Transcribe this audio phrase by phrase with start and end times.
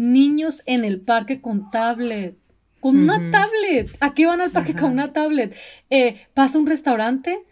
[0.00, 2.36] niños en el parque con tablet.
[2.80, 3.94] Con una tablet.
[4.00, 5.54] ¿A qué van al parque con una tablet?
[5.90, 7.44] Eh, pasa un restaurante,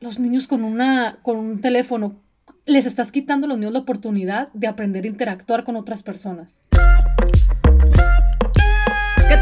[0.00, 2.20] los niños con, una, con un teléfono.
[2.66, 6.60] Les estás quitando a los niños la oportunidad de aprender a interactuar con otras personas.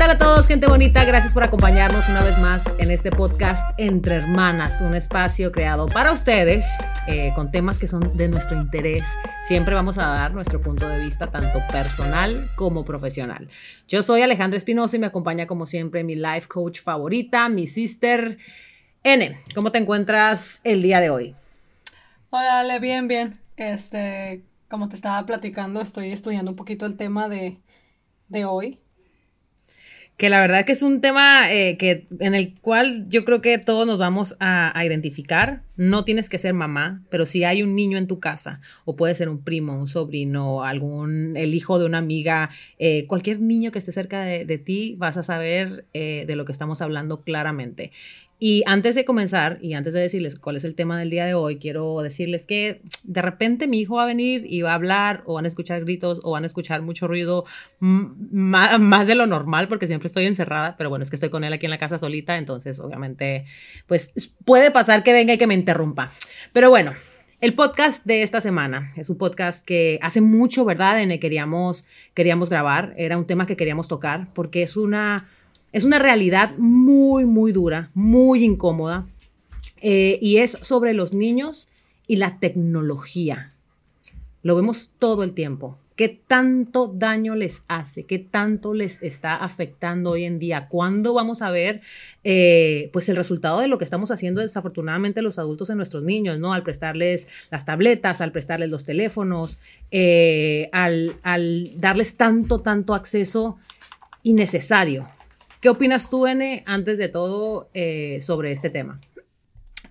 [0.03, 1.05] ¿Qué tal a todos, gente bonita?
[1.05, 6.11] Gracias por acompañarnos una vez más en este podcast Entre Hermanas, un espacio creado para
[6.11, 6.65] ustedes
[7.07, 9.07] eh, con temas que son de nuestro interés.
[9.47, 13.49] Siempre vamos a dar nuestro punto de vista tanto personal como profesional.
[13.87, 18.39] Yo soy Alejandra Espinosa y me acompaña como siempre mi life coach favorita, mi sister
[19.05, 19.37] N.
[19.55, 21.37] ¿Cómo te encuentras el día de hoy?
[22.31, 23.39] Hola, Ale, bien, bien.
[23.57, 27.61] Este, como te estaba platicando, estoy estudiando un poquito el tema de,
[28.27, 28.83] de hoy
[30.17, 33.59] que la verdad que es un tema eh, que, en el cual yo creo que
[33.59, 35.63] todos nos vamos a, identificar.
[35.77, 39.15] No tienes que ser mamá, pero si hay un niño en tu casa, o puede
[39.15, 43.79] ser un primo, un sobrino, algún, el hijo de una amiga, eh, cualquier niño que
[43.79, 47.91] esté cerca de, ti, vas a saber eh, de lo que estamos hablando claramente.
[48.45, 51.35] Y antes de comenzar y antes de decirles cuál es el tema del día de
[51.35, 55.23] hoy, quiero decirles que de repente mi hijo va a venir y va a hablar
[55.27, 57.45] o van a escuchar gritos o van a escuchar mucho ruido
[57.79, 61.53] más, de lo normal porque siempre estoy encerrada, pero bueno, es que estoy con él
[61.53, 63.45] aquí en la casa solita, entonces obviamente
[63.87, 64.11] pues
[64.45, 66.11] puede pasar que venga y que me interrumpa.
[66.53, 66.95] Pero bueno,
[67.41, 71.01] el podcast de esta semana es un podcast que hace mucho, ¿verdad?
[71.01, 75.29] En el queríamos, queríamos grabar, era un tema que queríamos tocar porque es una
[75.73, 79.07] es una realidad muy, muy dura, muy incómoda,
[79.81, 81.69] eh, y es sobre los niños
[82.07, 83.53] y la tecnología.
[84.43, 85.79] Lo vemos todo el tiempo.
[85.97, 88.05] ¿Qué tanto daño les hace?
[88.05, 90.69] ¿Qué tanto les está afectando hoy en día?
[90.69, 91.83] ¿Cuándo vamos a ver
[92.25, 96.39] eh, pues el resultado de lo que estamos haciendo desafortunadamente los adultos en nuestros niños,
[96.39, 96.55] ¿no?
[96.55, 103.59] Al prestarles las tabletas, al prestarles los teléfonos, eh, al, al darles tanto, tanto acceso
[104.23, 105.07] innecesario.
[105.63, 109.01] ¿Qué opinas tú, N, antes de todo eh, sobre este tema?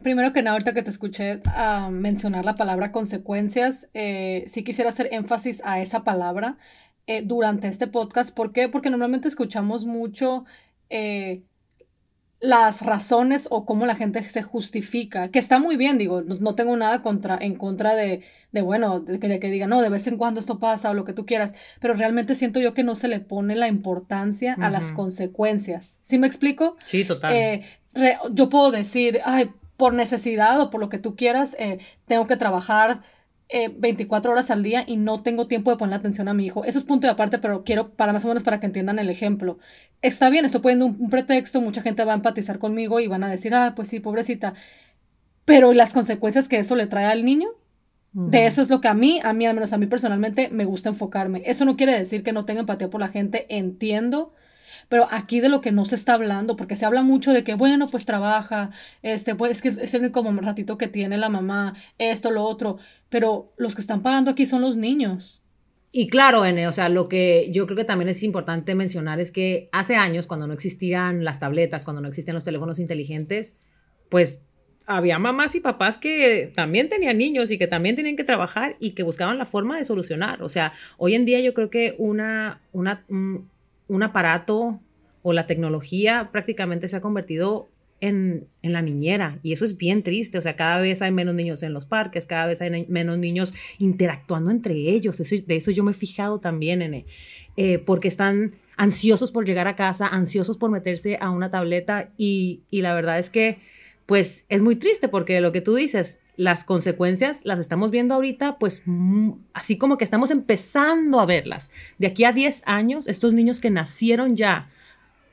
[0.03, 4.89] Primero que nada, ahorita que te escuché ah, mencionar la palabra consecuencias, eh, sí quisiera
[4.89, 6.57] hacer énfasis a esa palabra
[7.07, 8.35] eh, durante este podcast.
[8.35, 8.67] ¿Por qué?
[8.67, 10.43] Porque normalmente escuchamos mucho
[12.41, 16.75] las razones o cómo la gente se justifica, que está muy bien, digo, no, tengo
[16.75, 20.07] nada contra, en contra de, de bueno, de que, de que digan, no, de vez
[20.07, 22.95] en cuando esto pasa o lo que tú quieras, pero realmente siento yo que no
[22.95, 25.99] se le pone la importancia a las consecuencias.
[26.01, 26.77] ¿Sí me explico?
[26.83, 27.35] Sí, total.
[27.35, 27.63] Eh,
[28.31, 32.37] yo puedo decir, ay, por necesidad o por lo que tú quieras, eh, tengo que
[32.37, 33.01] trabajar
[33.77, 36.63] 24 eh, horas al día y no tengo tiempo de poner atención a mi hijo.
[36.63, 39.09] Eso es punto de aparte, pero quiero para más o menos para que entiendan el
[39.09, 39.59] ejemplo.
[40.01, 43.29] Está bien, estoy poniendo un, pretexto, mucha gente va a empatizar conmigo y van a
[43.29, 44.53] decir, ah, pues sí, pobrecita.
[45.45, 47.49] Pero las consecuencias que eso le trae al niño,
[48.13, 50.65] de eso es lo que a mí, a mí, al menos a mí personalmente, me
[50.65, 51.43] gusta enfocarme.
[51.45, 54.33] Eso no quiere decir que no tenga empatía por la gente, entiendo
[54.89, 57.55] pero aquí de lo que no se está hablando, porque se habla mucho de que,
[57.55, 58.71] bueno, pues trabaja,
[59.01, 62.77] este, pues es que es el único ratito que tiene la mamá, esto, lo otro,
[63.09, 65.43] pero los que están pagando aquí son los niños.
[65.93, 69.31] Y claro, N, o sea, lo que yo creo que también es importante mencionar es
[69.31, 73.57] que hace años, cuando no existían las tabletas, cuando no existían los teléfonos inteligentes,
[74.07, 74.41] pues
[74.87, 78.91] había mamás y papás que también tenían niños y que también tenían que trabajar y
[78.91, 80.41] que buscaban la forma de solucionar.
[80.43, 83.50] O sea, hoy en día yo creo que una, una, un
[83.99, 84.79] aparato
[85.21, 87.69] o la tecnología prácticamente se ha convertido
[87.99, 91.61] en, la niñera y eso es bien triste, o sea, cada vez hay menos niños
[91.61, 95.91] en los parques, cada vez hay menos niños interactuando entre ellos, de eso yo me
[95.91, 97.05] he fijado también, en
[97.57, 102.63] eh, porque están ansiosos por llegar a casa, ansiosos por meterse a una tableta y,
[102.71, 103.59] y la verdad es que
[104.07, 108.57] pues es muy triste porque lo que tú dices, las consecuencias las estamos viendo ahorita,
[108.57, 108.81] pues
[109.53, 111.69] así como que estamos empezando a verlas.
[111.99, 114.67] De aquí a 10 años, estos niños que nacieron ya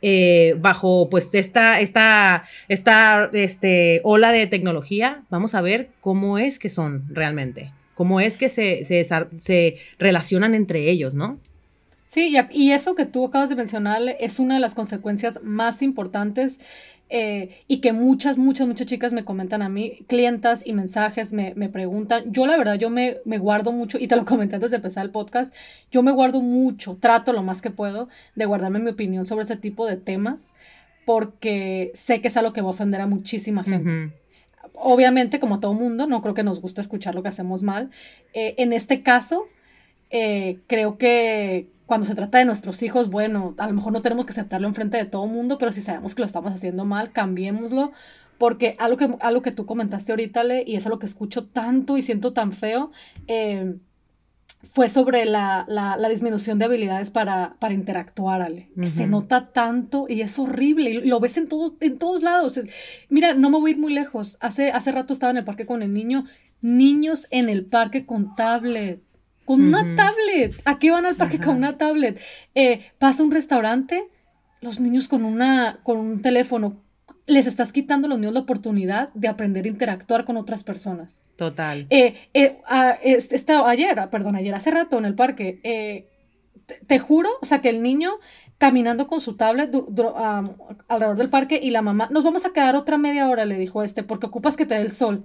[0.03, 6.59] eh, bajo pues esta, esta, esta este, ola de tecnología, vamos a ver cómo es
[6.59, 9.07] que son realmente, cómo es que se, se,
[9.39, 11.41] se relacionan entre ellos, ¿no?
[12.09, 16.59] Sí, y eso que tú acabas de mencionar es una de las consecuencias más importantes
[17.11, 21.53] eh, y que muchas, muchas, muchas chicas me comentan a mí, clientas y mensajes me,
[21.55, 22.33] me preguntan.
[22.33, 25.05] Yo la verdad, yo me, me, guardo mucho, y te lo comenté antes de empezar
[25.05, 25.55] el podcast,
[25.91, 29.57] yo me guardo mucho, trato lo más que puedo de guardarme mi opinión sobre ese
[29.57, 30.55] tipo de temas,
[31.05, 34.15] porque sé que es algo que va a ofender a muchísima gente.
[34.73, 37.91] Obviamente, como a todo mundo, no creo que nos guste escuchar lo que hacemos mal.
[38.33, 39.47] Eh, en este caso,
[40.11, 44.27] eh, creo que cuando se trata de nuestros hijos, bueno, a lo mejor no tenemos
[44.27, 47.13] que aceptarlo enfrente de todo el mundo, pero si sabemos que lo estamos haciendo mal,
[47.13, 47.93] cambiémoslo.
[48.37, 51.97] Porque algo que, algo que tú comentaste ahorita, Le, y es algo que escucho tanto
[51.97, 52.93] y siento tan feo,
[53.27, 53.77] eh,
[54.71, 55.67] fue sobre la,
[56.11, 58.69] disminución de habilidades para, para interactuar, Ale.
[58.83, 60.91] Se nota tanto y es horrible.
[60.91, 62.61] Y lo ves en todos, en todos lados.
[63.09, 64.37] Mira, no me voy a ir muy lejos.
[64.41, 66.27] Hace, hace rato estaba en el parque con el niño.
[66.61, 69.01] Niños en el parque con tablet.
[69.49, 70.61] Con una tablet.
[70.67, 72.21] ¿A qué van al parque con una tablet?
[72.55, 74.07] Eh, pasa un restaurante,
[74.61, 76.83] los niños con, una, con un teléfono
[77.27, 81.21] les estás quitando a los niños la oportunidad de aprender a interactuar con otras personas.
[81.37, 81.87] Total.
[81.89, 86.09] Eh, eh, ayer, perdón, ayer, hace rato en el parque, eh,
[86.87, 88.13] te, juro, o sea, que el niño
[88.59, 89.75] caminando con su tablet
[90.89, 93.83] alrededor del parque y la mamá, nos vamos a quedar otra media hora, le dijo
[93.83, 95.25] este, porque ocupas que te dé el sol.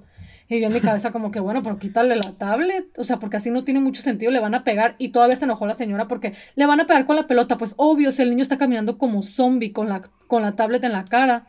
[0.53, 3.37] Y yo en mi cabeza como que, bueno, pero quítale la tablet, o sea, porque
[3.37, 6.07] así no tiene mucho sentido, le van a pegar y todavía se enojó la señora
[6.07, 8.97] porque le van a pegar con la pelota, pues obvio, si el niño está caminando
[8.97, 11.47] como zombie con la, con la tablet en la cara.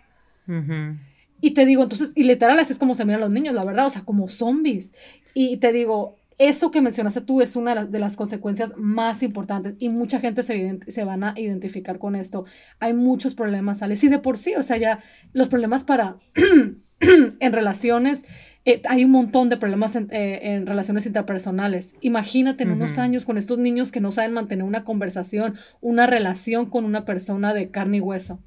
[1.40, 3.86] Y te digo, entonces, y literal así es como se miran los niños, la verdad,
[3.86, 4.94] o sea, como zombies.
[5.34, 9.88] Y te digo, eso que mencionaste tú es una de las, consecuencias más importantes y
[9.88, 12.44] mucha gente se, se, van a identificar con esto.
[12.80, 15.00] Hay muchos problemas, Alex, y de por sí, o sea, ya
[15.32, 16.16] los problemas para,
[17.00, 18.24] en relaciones,
[18.64, 21.96] eh, hay un montón de problemas en, eh, relaciones interpersonales.
[22.00, 26.66] Imagínate en unos años con estos niños que no saben mantener una conversación, una relación
[26.70, 28.40] con una persona de carne y hueso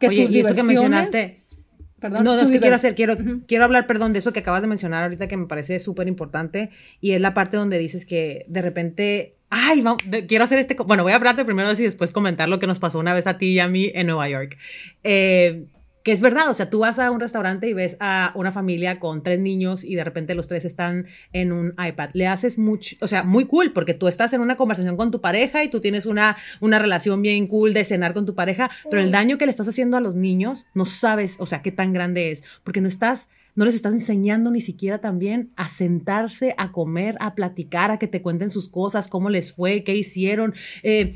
[0.00, 1.34] que Oye, y eso que mencionaste.
[2.00, 3.16] Perdón, no, no, es que quiero hacer, quiero,
[3.46, 6.70] quiero hablar, perdón, de eso que acabas de mencionar ahorita que me parece súper importante
[7.00, 11.04] y es la parte donde dices que de repente, ay, vamos, quiero hacer este, bueno,
[11.04, 13.52] voy a hablarte primero y después comentar lo que nos pasó una vez a ti
[13.52, 14.58] y a mí en Nueva York.
[15.04, 15.66] Eh,
[16.02, 18.98] que es verdad, o sea, tú vas a un restaurante y ves a una familia
[18.98, 22.10] con tres niños y de repente los tres están en un iPad.
[22.14, 25.20] Le haces mucho, o sea, muy cool, porque tú estás en una conversación con tu
[25.20, 29.02] pareja y tú tienes una, una relación bien cool de cenar con tu pareja, pero
[29.02, 31.92] el daño que le estás haciendo a los niños no sabes, o sea, qué tan
[31.92, 36.72] grande es, porque no estás no les estás enseñando ni siquiera también a sentarse, a
[36.72, 40.54] comer, a platicar, a que te cuenten sus cosas, cómo les fue, qué hicieron.
[40.82, 41.14] Eh,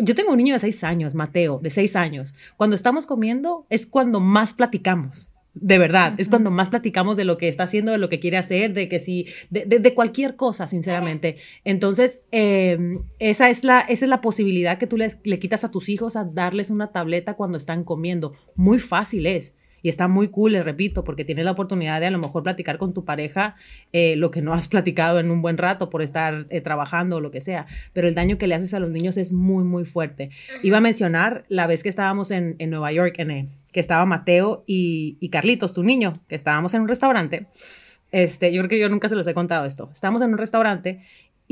[0.00, 2.34] yo tengo un niño de seis años, Mateo, de seis años.
[2.56, 5.32] Cuando estamos comiendo es cuando más platicamos.
[5.52, 8.36] De verdad, es cuando más platicamos de lo que está haciendo, de lo que quiere
[8.36, 11.38] hacer, de que si, de, cualquier cosa, sinceramente.
[11.64, 15.88] Entonces, em, esa, es la, esa es la posibilidad que tú le quitas a tus
[15.88, 18.32] hijos a darles una tableta cuando están comiendo.
[18.54, 19.56] Muy fácil es.
[19.82, 22.78] Y está muy cool, le repito, porque tienes la oportunidad de a lo mejor platicar
[22.78, 23.56] con tu pareja
[23.92, 27.20] eh, lo que no has platicado en un buen rato por estar eh, trabajando o
[27.20, 27.66] lo que sea.
[27.92, 30.30] Pero el daño que le haces a los niños es muy, muy fuerte.
[30.62, 34.64] Iba a mencionar la vez que estábamos en, en Nueva York, en, que estaba Mateo
[34.66, 37.46] y, y Carlitos, tu niño, que estábamos en un restaurante.
[38.12, 39.88] Este, yo creo que yo nunca se los he contado esto.
[39.92, 41.00] Estábamos en un restaurante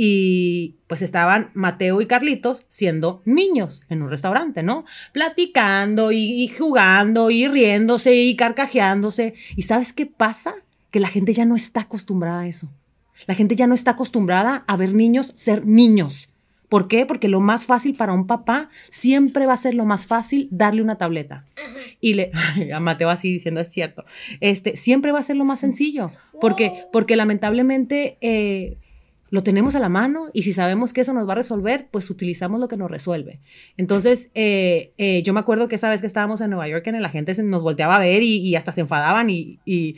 [0.00, 4.84] y pues estaban Mateo y Carlitos siendo niños en un restaurante, ¿no?
[5.12, 9.34] Platicando y, jugando y riéndose y carcajeándose.
[9.56, 10.54] ¿Y sabes qué pasa?
[10.92, 12.70] Que la gente ya no está acostumbrada a eso.
[13.26, 16.28] La gente ya no está acostumbrada a ver niños ser niños.
[16.68, 17.04] ¿Por qué?
[17.04, 20.80] Porque lo más fácil para un papá siempre va a ser lo más fácil darle
[20.80, 21.44] una tableta.
[22.00, 22.30] Y le,
[22.72, 24.04] a Mateo así diciendo, es cierto,
[24.38, 26.12] este, siempre va a ser lo más sencillo.
[26.40, 28.78] Porque, porque lamentablemente eh,
[29.30, 32.10] lo tenemos a la mano y si sabemos que eso nos va a resolver, pues
[32.10, 33.40] utilizamos lo que nos resuelve.
[33.76, 37.00] Entonces, eh, eh, yo me acuerdo que esa vez que estábamos en Nueva York, en
[37.02, 39.96] la gente se nos volteaba a ver y, hasta se enfadaban y, y,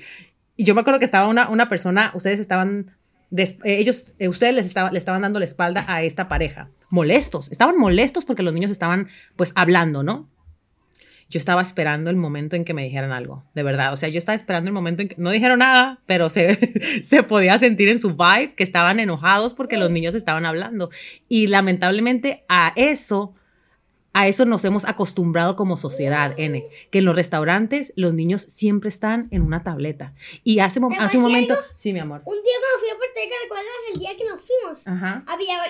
[0.59, 2.95] yo me acuerdo que estaba una, una persona, ustedes estaban,
[3.35, 7.79] eh, ellos, ustedes les, estaba, le estaban dando la espalda a esta pareja, molestos, estaban
[7.79, 10.29] molestos porque los niños estaban pues hablando, ¿no?
[11.31, 13.93] Yo estaba esperando el momento en que me dijeran algo, de verdad.
[13.93, 17.23] O sea, yo estaba esperando el momento en que no dijeron nada, pero se, se
[17.23, 20.91] podía sentir en su vibe que estaban enojados porque los niños estaban hablando.
[21.29, 23.33] Y lamentablemente a eso
[24.13, 28.89] a eso nos hemos acostumbrado como sociedad, N, que en los restaurantes los niños siempre
[28.89, 30.15] están en una tableta.
[30.43, 31.57] Y hace, hace un momento...
[31.79, 32.23] Sí, mi amor.
[32.25, 34.87] Un día cuando fui a Puerto Rico, ¿recuerdas el día que nos fuimos?
[34.87, 35.25] Ajá.
[35.27, 35.63] Había,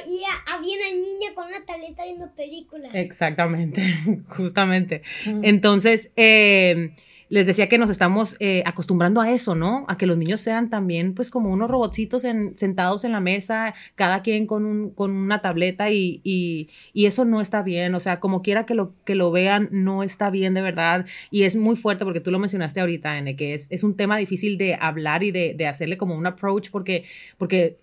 [0.46, 2.94] había, una niña con una tableta viendo películas.
[2.94, 3.94] Exactamente,
[4.28, 5.02] justamente.
[5.42, 6.94] Entonces, eh,
[7.30, 9.84] les decía que nos estamos eh, acostumbrando a eso, ¿no?
[9.88, 14.20] A que los niños sean también, pues, como unos robotcitos sentados en la mesa, cada
[14.22, 16.68] quien con, un, con una tableta y, y,
[17.06, 17.94] eso no está bien.
[17.94, 21.06] O sea, como quiera que lo, que lo vean, no está bien de verdad.
[21.30, 24.16] Y es muy fuerte porque tú lo mencionaste ahorita, N, que es, es un tema
[24.16, 27.04] difícil de hablar y de, de hacerle como un approach porque,
[27.38, 27.78] porque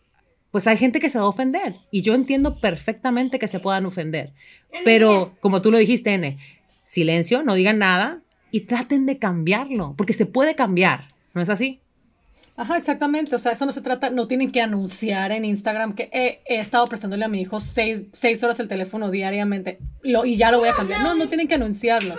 [0.51, 3.85] pues hay gente que se va a ofender y yo entiendo perfectamente que se puedan
[3.85, 4.33] ofender.
[4.83, 6.37] Pero como tú lo dijiste, N,
[6.85, 11.81] silencio, no digan nada, y traten de cambiarlo, porque se puede cambiar, ¿no es así?
[12.57, 13.35] Ajá, exactamente.
[13.35, 16.85] O sea, eso no se trata, no tienen que anunciar en Instagram que he, estado
[16.85, 20.73] prestándole a mi hijo seis, seis, horas el teléfono diariamente y ya lo voy a
[20.73, 21.03] cambiar.
[21.03, 22.15] No, no tienen que anunciarlo.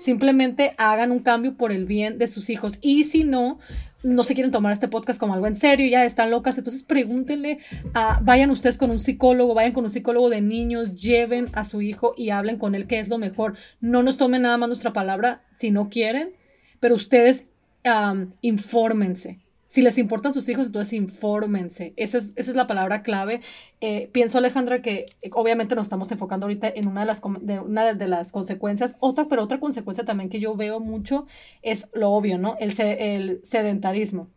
[0.00, 2.78] Simplemente hagan un cambio por el bien de sus hijos.
[2.80, 3.58] Y si no,
[4.02, 7.58] no se quieren tomar este podcast como algo en serio, ya están locas, entonces pregúntenle,
[7.94, 11.82] a, vayan ustedes con un psicólogo, vayan con un psicólogo de niños, lleven a su
[11.82, 13.54] hijo y hablen con él qué es lo mejor.
[13.80, 16.34] No nos tomen nada más nuestra palabra si no quieren,
[16.80, 17.46] pero ustedes
[18.40, 19.41] infórmense.
[19.72, 21.94] Si les importan sus hijos, entonces infórmense.
[21.96, 23.40] Esa es, esa es la palabra clave.
[23.80, 27.58] Eh, pienso, Alejandra, que eh, obviamente nos estamos enfocando ahorita en una de, las, de,
[27.58, 28.96] una de las consecuencias.
[29.00, 31.26] Otra, pero otra consecuencia también que yo veo mucho
[31.62, 32.58] es lo obvio, ¿no?
[32.60, 34.28] El, el sedentarismo.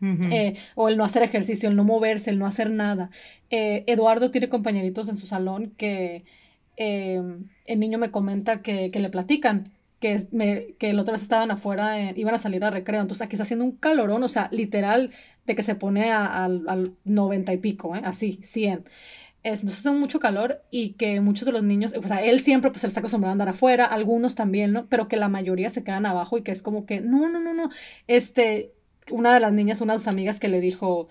[0.00, 3.10] Eh, o el no hacer ejercicio, el no moverse, el no hacer nada.
[3.50, 6.24] Eduardo tiene compañeritos en su salón que
[6.76, 9.72] el niño me comenta que, que le platican
[10.04, 13.44] que, me, que la vez estaban afuera, iban a salir a recreo, entonces aquí está
[13.44, 15.12] haciendo un calorón, o sea, literal,
[15.46, 18.02] de que se pone al 90 y pico, ¿eh?
[18.04, 18.84] así, 100.
[19.44, 22.84] entonces hace mucho calor y que muchos de los niños, o sea, él siempre pues
[22.84, 24.88] él está acostumbrado a andar afuera, algunos también, ¿no?
[24.90, 27.54] Pero que la mayoría se quedan abajo y que es como que, no, no, no,
[27.54, 27.70] no,
[28.06, 28.74] este,
[29.10, 31.08] una de las niñas, una de sus amigas que le dijo,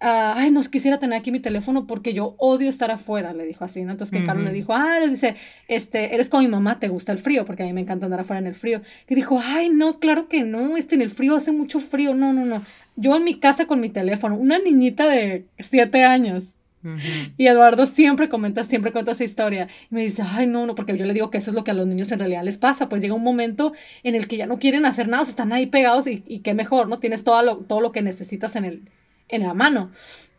[0.00, 3.64] Ah, ay, no quisiera tener aquí mi teléfono porque yo odio estar afuera, le dijo
[3.64, 3.90] así, ¿no?
[3.90, 5.34] Entonces que Carlos le dijo, ah, le dice,
[5.66, 8.20] este, eres como mi mamá, te gusta el frío, porque a mí me encanta andar
[8.20, 8.80] afuera en el frío.
[9.06, 12.32] Que dijo, ay, no, claro que no, este, en el frío hace mucho frío, no,
[12.32, 12.62] no, no.
[12.94, 16.54] Yo en mi casa con mi teléfono, una niñita de siete años.
[17.36, 19.68] Y Eduardo siempre comenta, siempre cuenta esa historia.
[19.90, 21.72] Y me dice, ay, no, no, porque yo le digo que eso es lo que
[21.72, 22.88] a los niños en realidad les pasa.
[22.88, 23.72] Pues llega un momento
[24.04, 26.38] en el que ya no quieren hacer nada, o sea, están ahí pegados y, y
[26.38, 27.00] qué mejor, ¿no?
[27.00, 28.82] Tienes todo lo, todo lo que necesitas en el,
[29.28, 29.90] en la mano.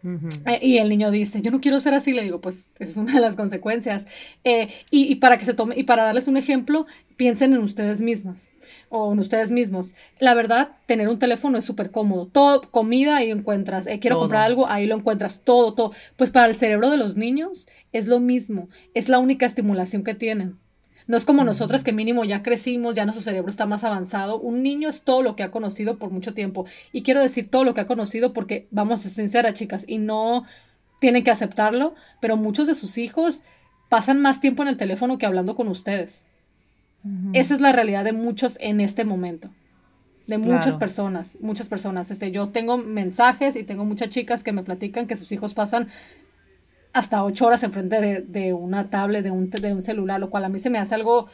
[0.02, 2.98] Eh, y el niño dice, yo no quiero ser así, le digo, pues esa es
[2.98, 4.08] una de las consecuencias.
[4.44, 6.86] Eh, y, para que se tome, y para darles un ejemplo,
[7.18, 8.54] piensen en ustedes mismas
[8.88, 9.96] o en ustedes mismos.
[10.20, 12.28] La verdad, tener un teléfono es súper cómodo.
[12.28, 13.88] Todo, comida ahí encuentras.
[13.88, 15.42] Eh, quiero comprar algo, ahí lo encuentras.
[15.44, 15.92] Todo, todo.
[16.16, 18.70] Pues para el cerebro de los niños es lo mismo.
[18.94, 20.58] Es la única estimulación que tienen.
[21.10, 24.40] No es como nosotras que mínimo ya crecimos, ya nuestro cerebro está más avanzado.
[24.40, 26.68] Un niño es todo lo que ha conocido por mucho tiempo.
[26.92, 29.98] Y quiero decir todo lo que ha conocido porque, vamos a ser sinceras, chicas, y
[29.98, 30.46] no
[31.00, 33.42] tienen que aceptarlo, pero muchos de sus hijos
[33.90, 36.28] pasan más tiempo en el teléfono que hablando con ustedes.
[37.34, 39.50] Esa es la realidad de muchos en este momento.
[40.28, 42.12] De muchas personas, muchas personas.
[42.12, 45.88] Este, yo tengo mensajes y tengo muchas chicas que me platican que sus hijos pasan
[46.94, 50.46] hasta ocho horas enfrente de, de una tablet, de un, de un celular, lo cual
[50.46, 51.28] a mí se me hace algo,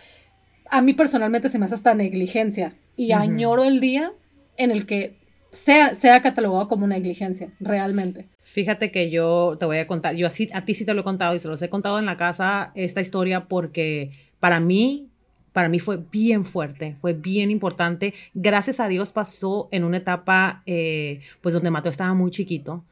[0.69, 2.75] a mí personalmente se me hace hasta negligencia.
[2.97, 4.13] Y añoro el día
[4.57, 5.17] en el que
[5.51, 8.27] sea, sea catalogado como negligencia, realmente.
[8.41, 11.03] Fíjate que yo te voy a contar, yo así, a ti sí te lo he
[11.03, 15.09] contado y se los he contado en la casa esta historia porque para mí,
[15.51, 18.13] para mí fue bien fuerte, fue bien importante.
[18.33, 22.83] Gracias a Dios pasó en una etapa, eh, pues donde Mateo estaba muy chiquito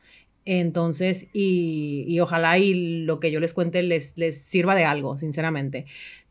[0.46, 5.86] entonces, y, ojalá y lo que yo les cuente les, les sirva de algo, sinceramente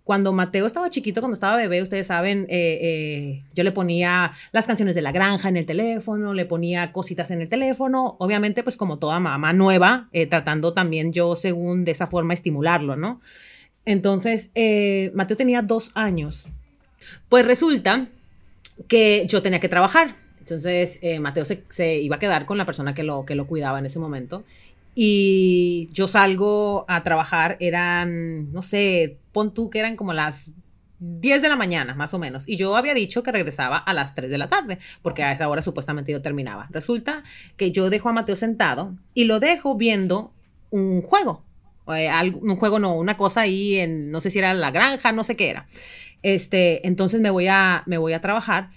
[0.05, 4.67] cuando Mateo estaba chiquito, cuando estaba bebé, ustedes saben, eh, eh, yo le ponía las
[4.67, 8.77] canciones de la granja en el teléfono, le ponía cositas en el teléfono, obviamente pues
[8.77, 13.21] como toda mamá nueva, eh, tratando también yo según de esa forma estimularlo, ¿no?
[13.85, 14.51] Entonces,
[15.13, 16.49] Mateo tenía dos años.
[17.29, 18.07] Pues resulta
[18.87, 20.15] que yo tenía que trabajar.
[20.43, 23.79] Entonces, eh, Mateo se, iba a quedar con la persona que lo, que lo cuidaba
[23.79, 24.43] en ese momento.
[24.93, 30.53] Y yo salgo a trabajar, eran, no sé, pon tú que eran como las
[30.99, 32.49] 10 de la mañana, más o menos.
[32.49, 35.49] Y yo había dicho que regresaba a las 3 de la tarde, porque a esa
[35.49, 36.67] hora supuestamente yo terminaba.
[36.71, 37.23] Resulta
[37.57, 40.33] que yo dejo a Mateo sentado y lo dejo viendo
[40.71, 41.45] un juego.
[41.95, 45.23] Eh, un juego no, una cosa ahí en, no sé si era la granja, no
[45.23, 45.69] sé qué era.
[46.23, 48.71] Este, entonces me voy a, me voy a trabajar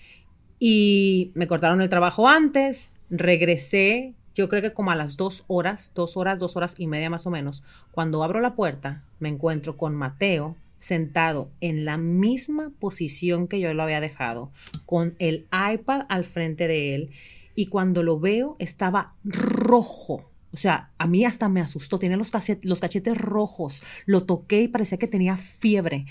[0.59, 5.91] y me cortaron el trabajo antes, regresé, yo creo que como a las dos horas,
[5.95, 7.63] dos horas, dos horas y media más o menos.
[7.91, 13.73] Cuando abro la puerta, me encuentro con Mateo sentado en la misma posición que yo
[13.73, 14.51] lo había dejado,
[14.85, 17.11] con el iPad al frente de él.
[17.55, 20.29] Y cuando lo veo, estaba rojo.
[20.53, 21.99] O sea, a mí hasta me asustó.
[21.99, 22.31] Tenía los,
[22.61, 23.83] los cachetes rojos.
[24.05, 26.05] Lo toqué y parecía que tenía fiebre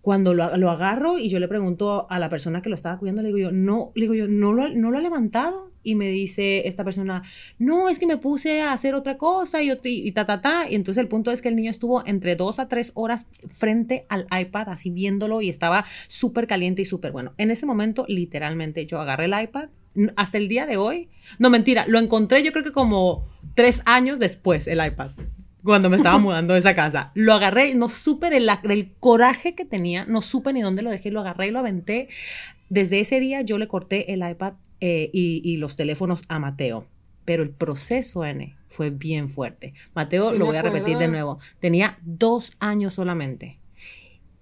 [0.00, 3.28] cuando lo, agarro y yo le pregunto a la persona que lo estaba cuidando, le
[3.28, 5.70] digo yo, no, le digo yo, ¿no lo, no lo ha levantado?
[5.82, 7.22] Y me dice esta persona,
[7.58, 10.66] no, es que me puse a hacer otra cosa y, y, ta, ta, ta.
[10.70, 14.04] Y entonces el punto es que el niño estuvo entre dos a tres horas frente
[14.10, 17.32] al iPad, así viéndolo y estaba súper caliente y súper bueno.
[17.38, 19.68] En ese momento, literalmente, yo agarré el iPad.
[20.16, 23.26] Hasta el día de hoy, no mentira, lo encontré yo creo que como
[23.56, 25.10] tres años después el iPad
[25.62, 27.10] cuando me estaba mudando de esa casa.
[27.14, 31.20] Lo agarré, no supe del coraje que tenía, no supe ni dónde lo dejé, lo
[31.20, 32.08] agarré y lo aventé.
[32.68, 36.86] Desde ese día yo le corté el iPad eh, y, los teléfonos a Mateo.
[37.24, 39.74] pero el proceso, N, fue bien fuerte.
[39.94, 43.58] Mateo, lo voy a repetir de nuevo, tenía dos años solamente.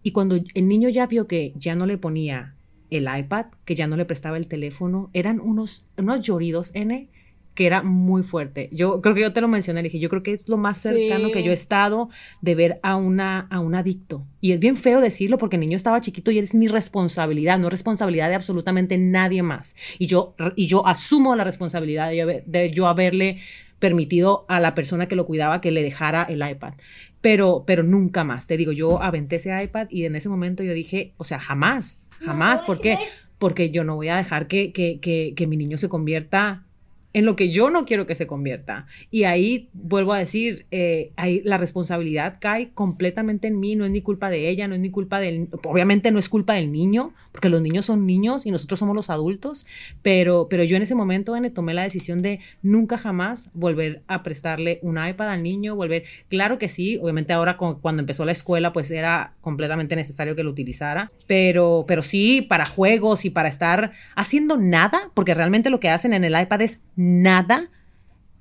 [0.03, 2.55] Y cuando el niño ya vio que ya no le ponía
[2.91, 7.11] el iPad, que ya no le prestaba el teléfono, eran unos, unos lloridos, N,
[7.59, 8.69] que era muy fuerte.
[8.71, 11.33] Yo creo que yo te lo mencioné, dije, yo creo que es lo más cercano
[11.33, 12.09] que yo he estado
[12.41, 14.25] de ver a, una, a un adicto.
[14.41, 17.69] Y es bien feo decirlo porque el niño estaba chiquito y es mi responsabilidad, no
[17.69, 19.75] responsabilidad de absolutamente nadie más.
[19.99, 23.41] Y yo, y yo asumo la responsabilidad de de yo haberle
[23.81, 26.75] permitido a la persona que lo cuidaba que le dejara el iPad.
[27.21, 28.47] Pero, pero nunca más.
[28.47, 31.99] Te digo, yo aventé ese iPad y en ese momento yo dije, o sea, jamás,
[32.25, 32.63] jamás.
[32.63, 32.99] ¿Por qué?
[33.41, 36.68] Porque yo no voy a dejar que, que, que, que mi niño se convierta
[37.13, 38.87] en lo que yo no quiero que se convierta.
[39.11, 43.91] Y ahí vuelvo a decir, eh, ahí la responsabilidad cae completamente en mí, no es
[43.91, 47.15] ni culpa de ella, no es ni culpa del, obviamente no es culpa del niño,
[47.33, 49.65] porque los niños son niños y nosotros somos los adultos,
[50.03, 54.23] pero, pero yo en ese momento N, tomé la decisión de nunca jamás volver a
[54.23, 58.73] prestarle un iPad al niño, volver, claro que sí, obviamente ahora cuando empezó la escuela
[58.73, 63.93] pues era completamente necesario que lo utilizara, pero, pero sí para juegos y para estar
[64.17, 67.71] haciendo nada, porque realmente lo que hacen en el iPad es nada.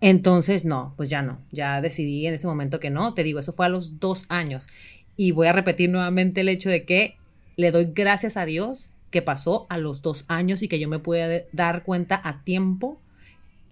[0.01, 3.53] Entonces, no, pues ya no, ya decidí en ese momento que no, te digo, eso
[3.53, 4.67] fue a los dos años.
[5.15, 7.17] Y voy a repetir nuevamente el hecho de que
[7.55, 10.99] le doy gracias a Dios que pasó a los dos años y que yo me
[10.99, 12.99] pude dar cuenta a tiempo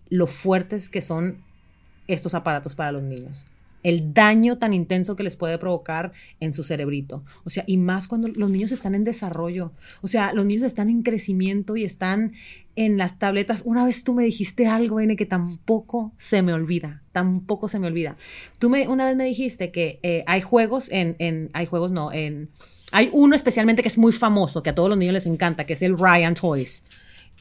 [0.09, 1.43] lo fuertes que son
[2.07, 3.47] estos aparatos para los niños
[3.85, 7.23] el daño tan intenso que les puede provocar en su cerebrito.
[7.43, 9.73] O sea, y más cuando los niños están en desarrollo.
[10.01, 12.33] O sea, los niños están en crecimiento y están
[12.75, 13.61] en las tabletas.
[13.63, 17.03] Una vez tú me dijiste algo, N, que tampoco se me olvida.
[17.11, 18.17] Tampoco se me olvida.
[18.57, 22.11] Tú me, una vez me dijiste que eh, hay juegos en, en, hay juegos no,
[22.11, 22.49] en,
[22.91, 25.73] hay uno especialmente que es muy famoso, que a todos los niños les encanta, que
[25.73, 26.83] es el Ryan Toys.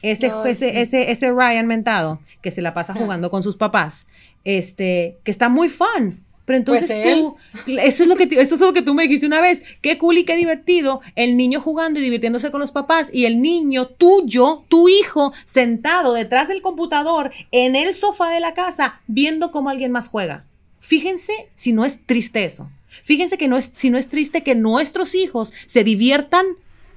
[0.03, 4.07] Ese, ese, ese, ese, Ryan mentado que se la pasa jugando con sus papás,
[4.43, 6.24] este, que está muy fun.
[6.45, 7.35] Pero pues entonces tú,
[7.79, 10.19] eso es, lo que, eso es lo que tú me dijiste una vez, qué cool
[10.19, 14.63] y qué divertido, el niño jugando y divirtiéndose con los papás y el niño tuyo,
[14.69, 19.91] tu hijo, sentado detrás del computador en el sofá de la casa viendo cómo alguien
[19.91, 20.45] más juega.
[20.79, 22.69] Fíjense si no es triste eso.
[23.01, 26.45] Fíjense que no es, si no es triste que nuestros hijos se diviertan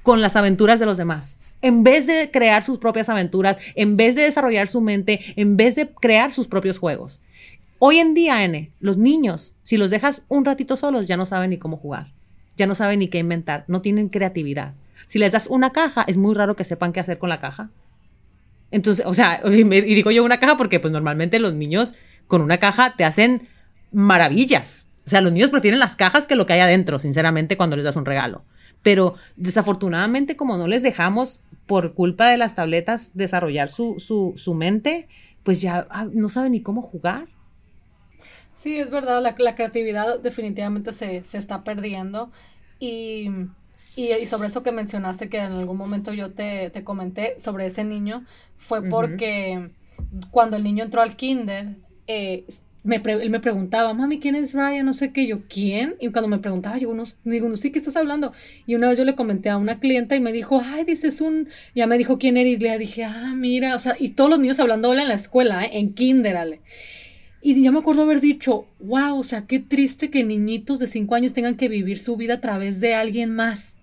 [0.03, 1.39] con las aventuras de los demás.
[1.63, 5.75] En vez de crear sus propias aventuras, en vez de desarrollar su mente, en vez
[5.75, 7.21] de crear sus propios juegos.
[7.81, 11.51] Hoy en día, N, los niños, si los dejas un ratito solos, ya no saben
[11.51, 12.13] ni cómo jugar,
[12.57, 14.75] ya no saben ni qué inventar, no tienen creatividad.
[15.07, 17.71] Si les das una caja, es muy raro que sepan qué hacer con la caja.
[18.73, 21.95] Entonces, o sea, y digo yo una caja porque pues normalmente los niños
[22.27, 23.49] con una caja te hacen
[23.93, 24.89] maravillas.
[25.07, 27.85] O sea, los niños prefieren las cajas que lo que hay adentro, sinceramente, cuando les
[27.85, 28.45] das un regalo.
[28.83, 34.55] Pero desafortunadamente, como no les dejamos por culpa de las tabletas desarrollar su, su, su
[34.55, 35.09] mente,
[35.45, 37.29] pues ya ah, no saben ni cómo jugar.
[38.59, 42.33] Sí, es verdad, la, la creatividad definitivamente se, se está perdiendo
[42.81, 43.31] y,
[43.95, 47.85] y, sobre eso que mencionaste que en algún momento yo te, te comenté sobre ese
[47.85, 48.25] niño,
[48.57, 49.71] fue porque
[50.33, 51.77] cuando el niño entró al kinder,
[52.09, 52.47] eh,
[52.83, 54.87] me él me preguntaba, mami, ¿quién es Ryan?
[54.87, 55.95] No sé qué, yo, ¿quién?
[56.01, 58.33] Y cuando me preguntaba, yo, no, digo, no, sí, ¿qué estás hablando?
[58.67, 61.49] Y una vez yo le comenté a una clienta y me dijo, ay, dices un,
[61.77, 64.41] ya me dijo quién era y le dije, ah, mira, o sea, y todos los
[64.41, 65.71] niños hablando en la escuela, ¿eh?
[65.75, 66.61] en kinder, Ale.
[67.41, 71.15] Y ya me acuerdo haber dicho, wow, o sea, qué triste que niñitos de 5
[71.15, 73.77] años tengan que vivir su vida a través de alguien más.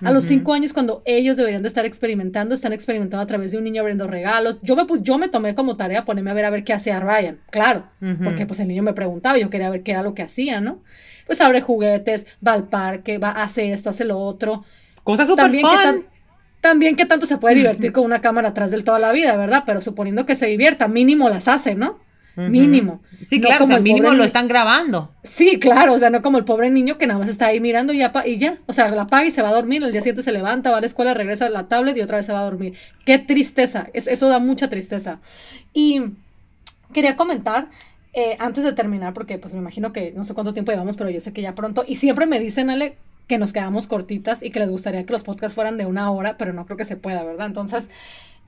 [0.00, 3.58] A los 5 años, cuando ellos deberían de estar experimentando, están experimentando a través de
[3.58, 4.58] un niño abriendo regalos.
[4.62, 7.38] Yo me, yo me tomé como tarea ponerme a ver a ver qué hacía Ryan,
[7.50, 7.84] claro,
[8.24, 10.82] porque pues el niño me preguntaba, yo quería ver qué era lo que hacía, ¿no?
[11.26, 14.64] Pues abre juguetes, va al parque, va, hace esto, hace lo otro.
[15.04, 15.66] Cosas súper también,
[16.60, 19.62] también qué tanto se puede divertir con una cámara atrás del toda la vida, ¿verdad?
[19.66, 22.00] Pero suponiendo que se divierta, mínimo las hace, ¿no?
[22.36, 23.02] Mínimo.
[23.22, 25.14] Sí, claro, o sea, mínimo lo están grabando.
[25.22, 27.92] Sí, claro, o sea, no como el pobre niño que nada más está ahí mirando
[27.92, 30.00] y ya, y ya, o sea, la paga y se va a dormir, el día
[30.00, 32.32] siguiente se levanta, va a la escuela, regresa a la tablet y otra vez se
[32.32, 32.74] va a dormir.
[33.04, 35.20] Qué tristeza, eso da mucha tristeza.
[35.72, 36.02] Y
[36.92, 37.68] quería comentar,
[38.14, 41.10] eh, antes de terminar, porque pues me imagino que no sé cuánto tiempo llevamos, pero
[41.10, 44.50] yo sé que ya pronto, y siempre me dicen, Ale, que nos quedamos cortitas y
[44.50, 46.96] que les gustaría que los podcasts fueran de una hora, pero no creo que se
[46.96, 47.46] pueda, ¿verdad?
[47.46, 47.88] Entonces,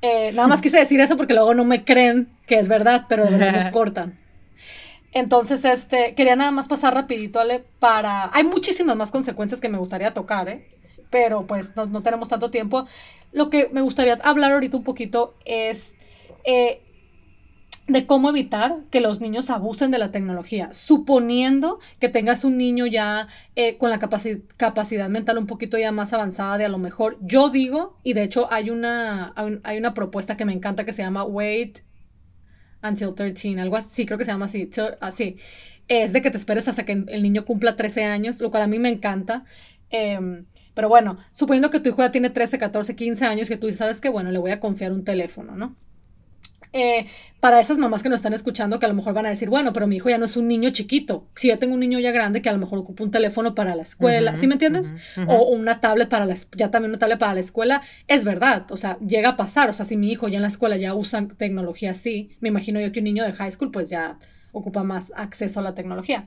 [0.06, 3.24] eh, nada más quise decir eso porque luego no me creen que es verdad, pero
[3.24, 4.18] de verdad nos cortan.
[5.12, 8.28] Entonces, este, quería nada más pasar rapidito, Ale, para...
[8.34, 10.68] Hay muchísimas más consecuencias que me gustaría tocar, ¿eh?
[11.08, 12.86] Pero pues no, no tenemos tanto tiempo.
[13.32, 15.94] Lo que me gustaría hablar ahorita un poquito es
[16.44, 16.82] eh,
[17.86, 22.86] de cómo evitar que los niños abusen de la tecnología, suponiendo que tengas un niño
[22.86, 27.18] ya eh, con la capacidad mental un poquito ya más avanzada de a lo mejor,
[27.20, 31.02] yo digo, y de hecho hay una, hay una propuesta que me encanta que se
[31.02, 31.80] llama Wait,
[32.82, 34.70] until 13, algo así, creo que se llama así,
[35.00, 35.36] así.
[35.88, 38.66] Es de que te esperes hasta que el niño cumpla 13 años, lo cual a
[38.66, 39.44] mí me encanta.
[39.90, 43.70] Em, pero bueno, suponiendo que tu hijo ya tiene 13, 14, 15 años, que tú
[43.72, 45.76] sabes que, bueno, le voy a confiar un teléfono, ¿no?
[46.76, 47.06] Eh,
[47.38, 49.72] para esas mamás que nos están escuchando, que a lo mejor van a decir, bueno,
[49.72, 51.28] pero mi hijo ya no es un niño chiquito.
[51.36, 53.76] Si yo tengo un niño ya grande que a lo mejor ocupa un teléfono para
[53.76, 54.92] la escuela, ¿sí me entiendes?
[55.28, 58.76] O una tablet para la, ya también una tablet para la escuela, es verdad, o
[58.76, 61.28] sea, llega a pasar, o sea, si mi hijo ya en la escuela ya usa
[61.38, 64.18] tecnología así, me imagino yo que un niño de high school pues ya
[64.50, 66.26] ocupa más acceso a la tecnología.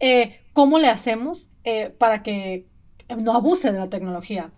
[0.00, 2.66] Eh, ¿Cómo le hacemos eh, para que
[3.18, 4.50] no abuse de la tecnología?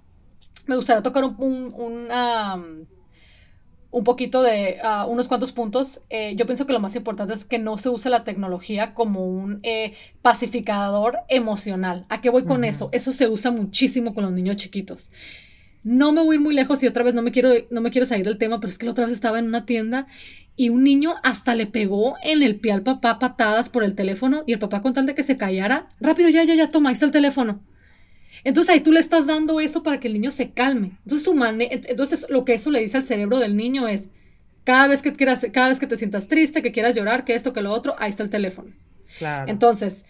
[0.66, 2.86] Me gustaría tocar un, un
[3.96, 6.02] un poquito de ah, unos cuantos puntos.
[6.10, 9.24] Eh, yo pienso que lo más importante es que no se use la tecnología como
[9.24, 12.04] un eh, pacificador emocional.
[12.10, 12.90] ¿A qué voy con eso?
[12.92, 15.10] Eso se usa muchísimo con los niños chiquitos.
[15.82, 17.90] No me voy a ir muy lejos y otra vez no me quiero, no me
[17.90, 20.06] quiero salir del tema, pero es que la otra vez estaba en una tienda
[20.56, 24.44] y un niño hasta le pegó en el pie al papá patadas por el teléfono
[24.46, 26.92] y el papá con tal de que se callara, rápido, ya, ya, ya, toma, ahí
[26.92, 27.62] está el teléfono.
[28.46, 30.92] Entonces ahí tú le estás dando eso para que el niño se calme.
[31.02, 31.44] Entonces, su
[31.88, 34.10] entonces lo que eso le dice al cerebro del niño es,
[34.62, 37.52] cada vez que quieras, cada vez que te sientas triste, que quieras llorar, que esto,
[37.52, 38.70] que lo otro, ahí está el teléfono.
[39.18, 39.50] Claro.
[39.50, 40.04] Entonces,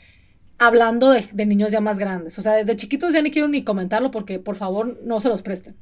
[0.58, 4.10] hablando de, niños ya más grandes, o sea, de chiquitos ya ni quiero ni comentarlo
[4.10, 5.74] porque por favor no se los presten.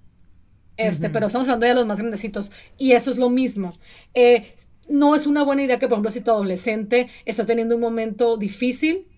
[0.76, 3.76] Este, pero estamos hablando de los más grandecitos y eso es lo mismo.
[4.14, 4.54] Eh,
[4.88, 8.36] no es una buena idea que, por ejemplo, si tu adolescente está teniendo un momento
[8.36, 9.08] difícil,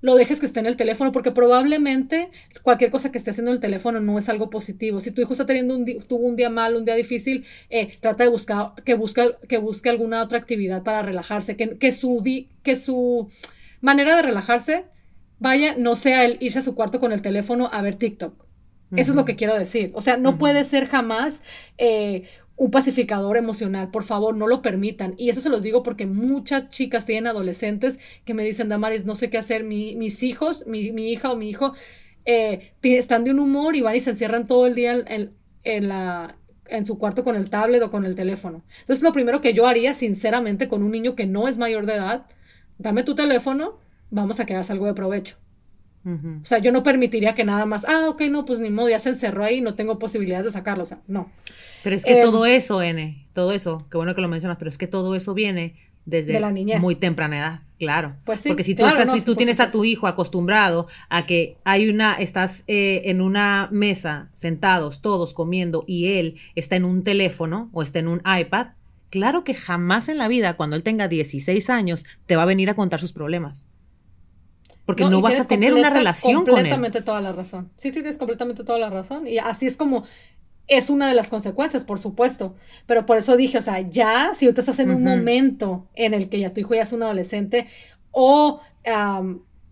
[0.00, 2.30] lo dejes que esté en el teléfono, porque probablemente
[2.62, 5.00] cualquier cosa que esté haciendo en el teléfono no es algo positivo.
[5.00, 8.24] Si tu hijo está teniendo un tuvo un día mal, un día difícil, eh, trata
[8.24, 12.22] de buscar, que busque, que busque alguna otra actividad para relajarse, que, que, su,
[12.62, 13.28] que su
[13.80, 14.84] manera de relajarse
[15.38, 18.48] vaya, no sea el irse a su cuarto con el teléfono a ver TikTok.
[18.96, 19.90] Eso es lo que quiero decir.
[19.94, 21.42] O sea, no puede ser jamás
[21.76, 22.24] eh,
[22.58, 23.90] un pacificador emocional.
[23.90, 25.14] Por favor, no lo permitan.
[25.16, 29.14] Y eso se los digo porque muchas chicas tienen adolescentes que me dicen, Damaris, no
[29.14, 29.64] sé qué hacer.
[29.64, 31.72] mis hijos, mi, hija o mi hijo,
[32.26, 35.88] eh, están de un humor y van y se encierran todo el día en, en,
[35.88, 38.64] la, en su cuarto con el tablet o con el teléfono.
[38.80, 41.94] Entonces, lo primero que yo haría, sinceramente, con un niño que no es mayor de
[41.94, 42.26] edad,
[42.78, 43.78] dame tu teléfono,
[44.10, 45.36] vamos a que hagas algo de provecho.
[46.04, 48.98] O sea, yo no permitiría que nada más, ah, ok, no, pues ni modo, ya
[48.98, 51.30] se encerró ahí, no tengo posibilidades de sacarlo, o sea, no.
[51.82, 54.70] Pero es que todo em, eso, N, todo eso, qué bueno que lo mencionas, pero
[54.70, 58.16] es que todo eso viene desde la muy temprana edad, claro.
[58.24, 61.58] Pues sí, Porque si tú, estás, si tú tienes a tu hijo acostumbrado a que
[61.64, 67.04] hay una, estás eh, en una mesa sentados todos comiendo y él está en un
[67.04, 68.68] teléfono o está en un iPad,
[69.10, 72.70] claro que jamás en la vida, cuando él tenga 16 años, te va a venir
[72.70, 73.66] a contar sus problemas
[74.88, 76.54] porque no, vas a tener una relación con él.
[76.54, 77.70] Completamente toda la razón.
[77.76, 79.28] Sí, sí, tienes completamente toda la razón.
[79.28, 80.04] Y así es como
[80.68, 82.54] es una de las consecuencias, por supuesto.
[82.86, 86.28] Pero por eso dije, o sea, ya, si tú estás en un momento en el
[86.28, 87.66] que ya tu hijo ya es un adolescente
[88.10, 88.60] o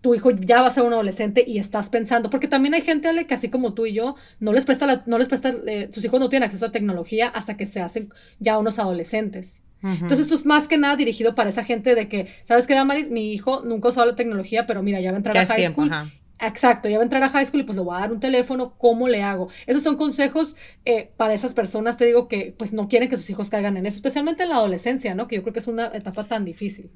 [0.01, 3.07] tu hijo ya va a ser un adolescente y estás pensando, porque también hay gente
[3.07, 5.89] Ale, que así como tú y yo, no les presta, la, no les presta, eh,
[5.91, 9.61] sus hijos no tienen acceso a tecnología hasta que se hacen ya unos adolescentes.
[9.83, 13.11] Entonces esto es más que nada dirigido para esa gente de que, ¿sabes qué, Damaris?
[13.11, 15.91] Mi hijo nunca usó la tecnología, pero mira, ya va a entrar a high school.
[16.39, 18.19] Exacto, ya va a entrar a high school y pues le voy a dar un
[18.19, 19.49] teléfono, ¿cómo le hago?
[19.65, 23.29] Esos son consejos eh, para esas personas, te digo, que pues no quieren que sus
[23.29, 25.27] hijos caigan en eso, especialmente en la adolescencia, ¿no?
[25.27, 26.91] Que yo creo que es una etapa tan difícil.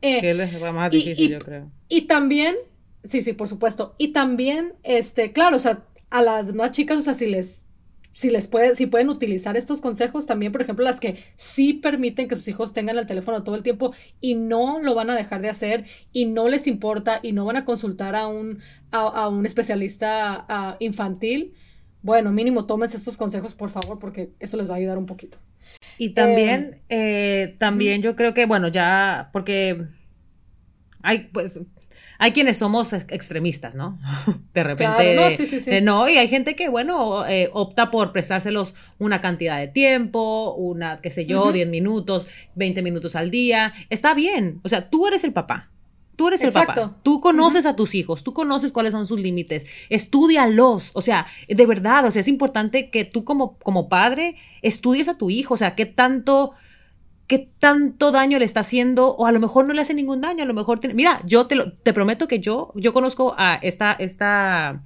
[0.00, 1.70] Eh, que es la más difícil, yo creo.
[1.88, 2.54] Y también,
[3.04, 3.94] sí, sí, por supuesto.
[3.98, 7.63] Y también, este, claro, o sea, a las más chicas, o sea, si les
[8.14, 12.28] si les puede, si pueden utilizar estos consejos también, por ejemplo, las que sí permiten
[12.28, 15.42] que sus hijos tengan el teléfono todo el tiempo y no lo van a dejar
[15.42, 18.60] de hacer y no les importa y no van a consultar a un,
[18.92, 21.54] a, un especialista infantil,
[22.02, 25.38] bueno, mínimo tómense estos consejos, por favor, porque eso les va a ayudar un poquito.
[25.98, 29.88] Y también, eh, eh, también yo creo que, bueno, ya, porque
[31.02, 31.58] hay, pues,
[32.18, 33.98] hay quienes somos extremistas, ¿no?
[34.54, 35.16] De repente.
[35.16, 35.70] no, sí, sí, sí.
[35.70, 40.54] Eh, no, y hay gente que, bueno, eh, opta por prestárselos una cantidad de tiempo,
[40.54, 43.72] una, qué sé yo, 10 minutos, 20 minutos al día.
[43.90, 44.60] Está bien.
[44.62, 45.70] O sea, tú eres el papá.
[46.16, 46.96] Tú eres el papá.
[47.02, 49.66] Tú conoces a tus hijos, tú conoces cuáles son sus límites.
[49.88, 50.90] Estudialos.
[50.94, 55.18] O sea, de verdad, o sea, es importante que tú como, como padre estudies a
[55.18, 55.54] tu hijo.
[55.54, 56.52] O sea, qué tanto
[57.26, 60.42] qué tanto daño le está haciendo o a lo mejor no le hace ningún daño,
[60.42, 63.92] a lo mejor tiene, mira, yo te, te prometo que yo, yo conozco a esta,
[63.92, 64.82] esta,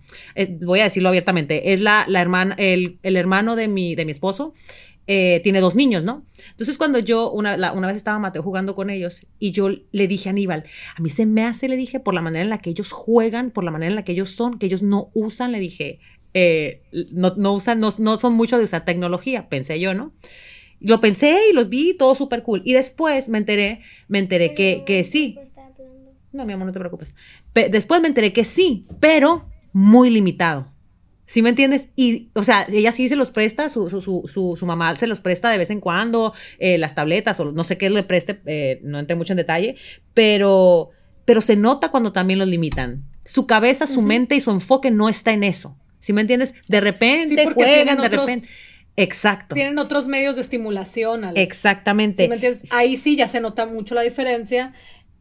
[0.61, 4.13] voy a decirlo abiertamente, es la, la hermana, el, el hermano de mi, de mi
[4.13, 4.53] esposo,
[5.11, 6.27] eh, tiene dos niños, ¿no?
[6.51, 10.29] Entonces cuando yo una, una, vez estaba Mateo jugando con ellos y yo le dije
[10.29, 12.69] a Aníbal, a mí se me hace, le dije, por la manera en la que
[12.69, 15.61] ellos juegan, por la manera en la que ellos son, que ellos no usan, le
[15.61, 15.99] dije,
[16.35, 20.13] eh, no, no usan, no, no son mucho de usar tecnología, pensé yo, ¿no?
[20.81, 22.63] Lo pensé y los vi, todo súper cool.
[22.65, 25.39] Y después me enteré, me enteré que, que sí.
[26.33, 27.15] No, mi amor, no te preocupes.
[27.55, 30.73] después me enteré que sí, pero muy limitado.
[31.29, 31.89] ¿Sí me entiendes?
[31.95, 35.21] Y, o sea, ella sí se los presta, su, su, su, su mamá se los
[35.21, 38.81] presta de vez en cuando, eh, las tabletas o no sé qué le preste, eh,
[38.83, 39.77] no entré mucho en detalle,
[40.15, 40.89] pero,
[41.27, 43.05] pero se nota cuando también los limitan.
[43.27, 45.77] Su cabeza, su mente y su enfoque no está en eso.
[45.99, 46.55] ¿Sí me entiendes?
[46.67, 48.49] De repente juegan, de repente.
[48.99, 49.55] Exacto.
[49.55, 51.25] Tienen otros medios de estimulación.
[51.37, 52.25] Exactamente.
[52.25, 52.73] ¿Sí me entiendes?
[52.73, 54.73] Ahí sí ya se nota mucho la diferencia.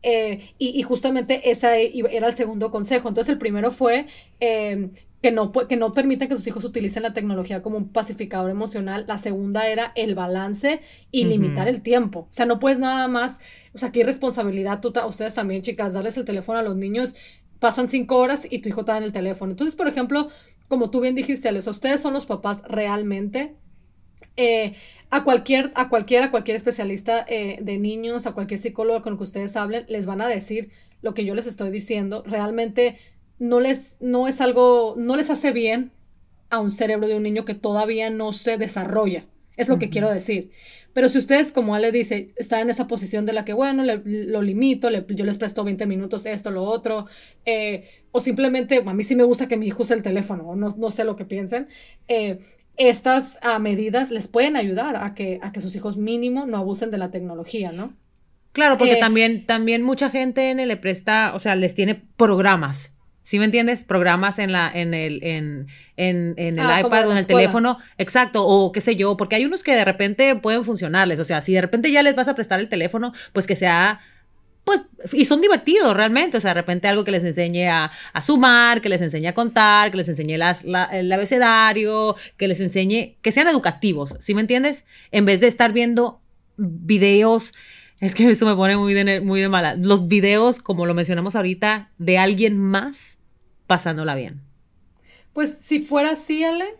[0.04, 3.08] Eh, y, justamente ese era el segundo consejo.
[3.08, 4.08] Entonces, el primero fue
[5.22, 9.06] que no, que no permitan que sus hijos utilicen la tecnología como un pacificador emocional.
[9.08, 12.22] La segunda era el balance y limitar el tiempo.
[12.22, 13.40] O sea, no puedes nada más,
[13.74, 17.16] o sea, aquí responsabilidad, tú, ustedes también, chicas, darles el teléfono a los niños,
[17.60, 19.52] pasan cinco horas y tu hijo está en el teléfono.
[19.52, 20.30] Entonces, por ejemplo,
[20.68, 23.56] como tú bien dijiste, Alex, ustedes son los papás realmente.
[24.38, 24.74] Eh,
[25.10, 29.18] a cualquier, a cualquier, a cualquier especialista eh, de niños, a cualquier psicólogo con el
[29.18, 30.70] que ustedes hablen, les van a decir
[31.02, 32.24] lo que yo les estoy diciendo.
[32.26, 32.98] Realmente
[33.40, 35.92] no les, no es algo, no les hace bien
[36.50, 39.26] a un cerebro de un niño que todavía no se desarrolla.
[39.56, 40.52] Es lo que quiero decir.
[40.94, 44.42] Pero si ustedes, como Ale dice, están en esa posición de la que, bueno, lo
[44.42, 47.06] limito, yo les presto 20 minutos esto, lo otro,
[47.46, 50.70] eh, o simplemente, a mí sí me gusta que mi hijo use el teléfono, no,
[50.70, 51.68] no sé lo que piensen,
[52.08, 52.40] eh,
[52.78, 56.92] estas ah, medidas les pueden ayudar a que, a que sus hijos mínimo no abusen
[56.92, 57.94] de la tecnología, ¿no?
[58.54, 62.98] Claro, porque eh, también, también mucha gente en le presta, o sea, les tiene programas
[63.28, 63.84] ¿Sí me entiendes?
[63.84, 67.78] Programas en la, en el, en, en, en el ah, iPad o en el teléfono.
[67.98, 68.48] Exacto.
[68.48, 71.20] O qué sé yo, porque hay unos que de repente pueden funcionarles.
[71.20, 74.00] O sea, si de repente ya les vas a prestar el teléfono, pues que sea
[74.68, 78.22] pues, y son divertidos realmente, o sea, de repente algo que les enseñe a, a
[78.22, 83.32] sumar, que les enseñe a contar, que les enseñe el abecedario, que les enseñe, que
[83.32, 84.84] sean educativos, ¿sí me entiendes?
[85.12, 86.20] En vez de estar viendo
[86.58, 87.54] videos,
[88.02, 91.38] es que eso me pone muy de, muy de mala, los videos, como lo mencionamos
[91.38, 93.20] ahorita, de alguien más
[93.68, 94.42] pasándola bien.
[95.32, 96.76] Pues si fuera así, Ale,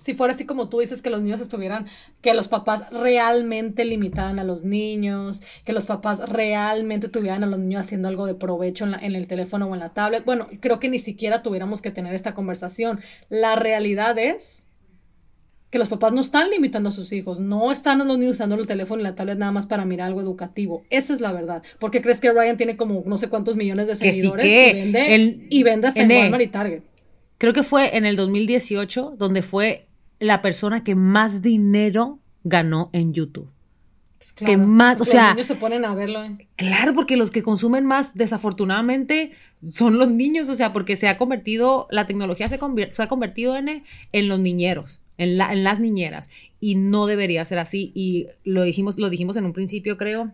[0.00, 1.86] si fuera así como tú dices, que los niños estuvieran,
[2.22, 7.58] que los papás realmente limitaran a los niños, que los papás realmente tuvieran a los
[7.58, 10.80] niños haciendo algo de provecho en, en, el teléfono o en la tablet, bueno, creo
[10.80, 13.00] que ni siquiera tuviéramos que tener esta conversación.
[13.28, 14.64] La realidad es
[15.68, 18.66] que los papás no están limitando a sus hijos, no están los niños usando el
[18.66, 20.82] teléfono y la tablet nada más para mirar algo educativo.
[20.88, 21.62] Esa es la verdad.
[21.78, 25.62] Porque crees que Ryan tiene como no sé cuántos millones de seguidores y vende, y
[25.62, 26.82] vende hasta en Walmart y Target.
[27.40, 29.86] Creo que fue en el 2018 donde fue
[30.20, 33.50] la persona que más dinero ganó en YouTube.
[34.18, 36.22] Pues que más, o sea, los niños se ponen a verlo.
[36.22, 36.48] ¿eh?
[36.56, 41.16] Claro, porque los que consumen más, desafortunadamente, son los niños, o sea, porque se ha
[41.16, 46.30] convertido, la tecnología se, se ha convertido en, en los niñeros en, las niñeras.
[46.60, 47.92] Y no debería ser así.
[47.94, 50.32] Y lo dijimos, lo dijimos en un principio, creo.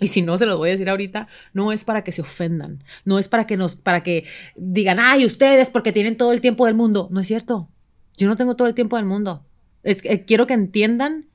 [0.00, 2.82] Y si no, se lo voy a decir ahorita, no es para que se ofendan,
[3.04, 4.24] no es para que nos, para que
[4.56, 7.08] digan, ay, ustedes porque tienen todo el tiempo del mundo.
[7.12, 7.68] No es cierto.
[8.16, 9.44] Yo no tengo todo el tiempo del mundo.
[9.82, 11.26] Es, quiero que entiendan,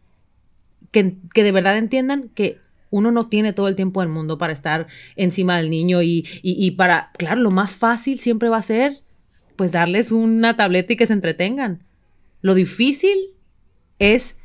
[0.91, 4.53] que, que de verdad entiendan que uno no tiene todo el tiempo del mundo para
[4.53, 9.03] estar encima del niño y, y, para, claro, lo más fácil siempre va a ser,
[9.55, 11.83] pues darles una tableta y que se entretengan.
[12.41, 13.17] Lo difícil
[13.99, 14.35] es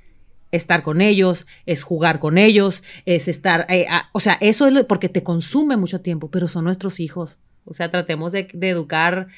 [0.51, 5.09] estar con ellos, es jugar con ellos, es estar, eh, o sea, eso es porque
[5.09, 7.39] te consume mucho tiempo, pero son nuestros hijos.
[7.65, 9.29] O sea, tratemos de, educar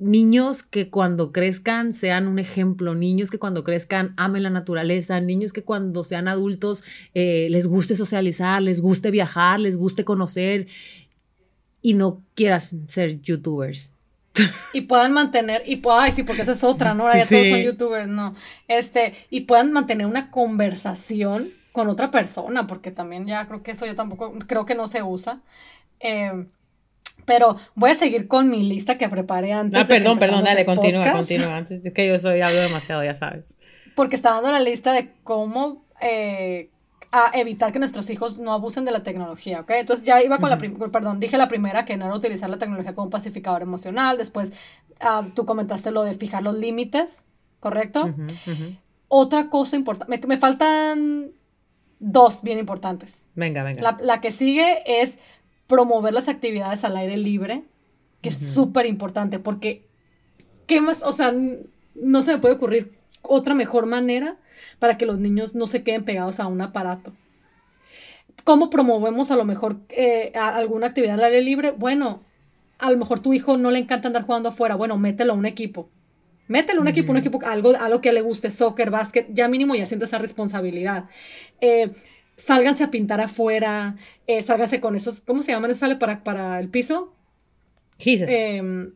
[0.00, 5.52] niños que cuando crezcan sean un ejemplo, niños que cuando crezcan amen la naturaleza, niños
[5.52, 6.82] que cuando sean adultos
[7.14, 10.66] eh, les guste socializar, les guste viajar, les guste conocer
[11.82, 13.92] y no quieras ser youtubers.
[14.72, 17.04] y puedan mantener, y puedan, ay, sí, porque esa es otra, ¿no?
[17.04, 18.34] Ahora ya todos son youtubers, no.
[18.68, 23.86] Este, y puedan mantener una conversación con otra persona, porque también ya creo que eso
[23.86, 25.40] ya tampoco, creo que no se usa.
[25.98, 26.48] Em,
[27.24, 29.80] pero voy a seguir con mi lista que preparé antes.
[29.80, 31.56] Ah, perdón, perdón, dale, continúa, continúa.
[31.56, 33.56] Antes, es que yo soy, hablo demasiado, ya sabes.
[33.94, 36.70] Porque está dando la lista de cómo eh,
[37.12, 39.70] a evitar que nuestros hijos no abusen de la tecnología, ¿ok?
[39.70, 42.94] Entonces ya iba con la, perdón, dije la primera que no era utilizar la tecnología
[42.94, 44.52] como un pacificador emocional, después
[45.00, 47.26] ah, tú comentaste lo de fijar los límites,
[47.58, 48.14] ¿correcto?
[49.08, 51.32] Otra cosa importante, me, faltan
[51.98, 53.26] dos bien importantes.
[53.34, 53.82] Venga, venga.
[53.82, 55.18] La, la, que sigue es
[55.70, 57.62] promover las actividades al aire libre,
[58.22, 59.86] que es súper importante, porque,
[60.66, 61.04] ¿qué más?
[61.04, 61.32] O sea,
[61.94, 64.36] no se me puede ocurrir otra mejor manera
[64.80, 67.12] para que los niños no se queden pegados a un aparato.
[68.42, 71.70] ¿Cómo promovemos a lo mejor eh, alguna actividad al aire libre?
[71.70, 72.24] Bueno,
[72.80, 74.74] a lo mejor tu hijo no le encanta andar jugando afuera.
[74.74, 75.88] Bueno, mételo a un equipo.
[76.48, 79.86] Métele un equipo, un equipo, algo, algo que le guste, soccer, básquet, ya mínimo ya
[79.86, 81.04] siente esa responsabilidad.
[81.60, 81.92] Eh,
[82.40, 85.74] sálganse a pintar afuera, eh, sálganse con esos, ¿cómo se llaman?
[85.74, 87.14] ¿Sale para, para el piso?
[87.98, 88.28] Gises.
[88.30, 88.92] Eh,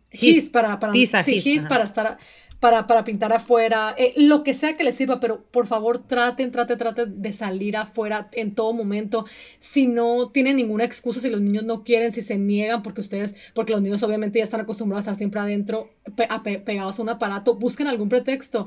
[0.50, 2.18] para, para, sí, para estar
[2.64, 6.50] para, para pintar afuera, eh, lo que sea que les sirva, pero por favor traten,
[6.50, 9.26] traten, traten de salir afuera en todo momento.
[9.61, 13.35] Si no tienen ninguna excusa, si los niños no quieren, si se niegan, porque ustedes,
[13.52, 15.90] porque los niños obviamente ya están acostumbrados a estar siempre adentro,
[16.64, 18.66] pegados a un aparato, busquen algún pretexto.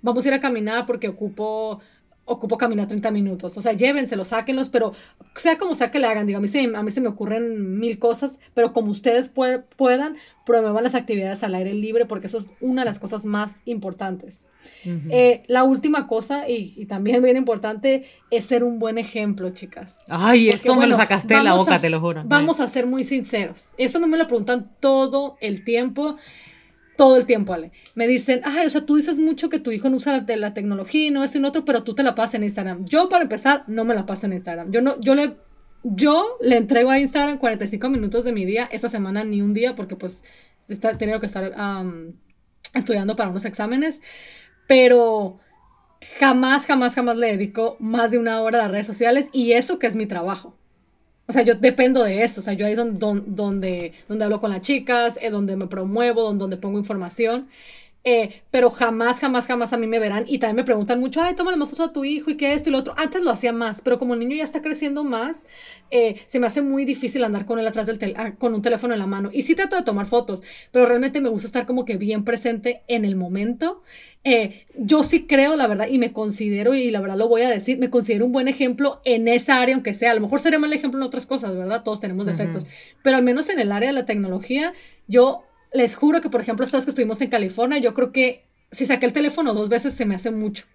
[0.00, 1.80] vamos a ir a caminar porque ocupo
[2.24, 3.56] ocupo caminar 30 minutos.
[3.56, 4.92] O sea, llévenselos, sáquenlos, pero
[5.34, 7.78] sea como sea que le hagan, digo, a mí se, a mí se me ocurren
[7.78, 12.46] mil cosas, pero como ustedes puedan, promuevan las actividades al aire libre porque eso es
[12.60, 14.46] una de las cosas más importantes.
[14.84, 20.00] Eh, la última cosa, y, también bien importante, es ser un buen ejemplo, chicas.
[20.08, 22.22] Ay, esto me lo sacaste de la boca, te lo juro.
[22.26, 23.70] Vamos a ser muy sinceros.
[23.78, 26.16] Eso me lo preguntan todo el tiempo
[26.96, 27.72] todo el tiempo, Ale.
[27.94, 30.54] Me dicen, ay, o sea, tú dices mucho que tu hijo no usa la, la
[30.54, 32.84] tecnología y no es en otro, pero tú te la pasas en Instagram.
[32.84, 34.70] Yo, para empezar, no me la paso en Instagram.
[34.70, 35.36] Yo no, yo le,
[35.82, 39.74] yo le entrego a Instagram 45 minutos de mi día, esta semana ni un día,
[39.74, 40.24] porque pues
[40.68, 41.52] he tenido que estar
[42.74, 44.00] estudiando para unos exámenes,
[44.66, 45.40] pero
[46.18, 49.78] jamás, jamás, jamás le dedico más de una hora a las redes sociales y eso
[49.78, 50.56] que es mi trabajo.
[51.32, 52.40] O sea, yo dependo de eso.
[52.40, 56.58] O sea, yo ahí donde, donde, donde hablo con las chicas, donde me promuevo, donde
[56.58, 57.48] pongo información.
[58.04, 60.24] Eh, pero jamás, jamás, jamás a mí me verán.
[60.26, 62.68] Y también me preguntan mucho, ay, tómale más fotos a tu hijo y qué esto
[62.68, 62.94] y lo otro.
[62.96, 65.46] Antes lo hacía más, pero como el niño ya está creciendo más,
[65.90, 68.92] eh, se me hace muy difícil andar con él atrás del ah, con un teléfono
[68.94, 69.30] en la mano.
[69.32, 72.82] Y sí trato de tomar fotos, pero realmente me gusta estar como que bien presente
[72.88, 73.82] en el momento.
[74.24, 77.50] Eh, yo sí creo, la verdad, y me considero, y la verdad lo voy a
[77.50, 80.10] decir, me considero un buen ejemplo en esa área, aunque sea.
[80.10, 81.82] A lo mejor sería mal ejemplo en otras cosas, ¿verdad?
[81.84, 82.66] Todos tenemos defectos.
[83.02, 84.72] Pero al menos en el área de la tecnología,
[85.06, 88.44] yo les juro que, por ejemplo, esta vez que estuvimos en California, yo creo que
[88.70, 90.66] si saqué el teléfono dos veces se me hace mucho.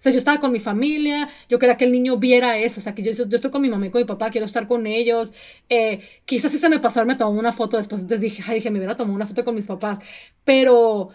[0.00, 2.82] O sea, yo estaba con mi familia, yo quería que el niño viera eso, o
[2.82, 4.86] sea, que yo, yo estoy con mi mamá y con mi papá, quiero estar con
[4.86, 5.34] ellos.
[5.68, 8.70] Eh, quizás si se me pasó, me tomó una foto después, entonces dije, ay, dije,
[8.70, 9.98] me hubiera tomado una foto con mis papás,
[10.42, 11.10] pero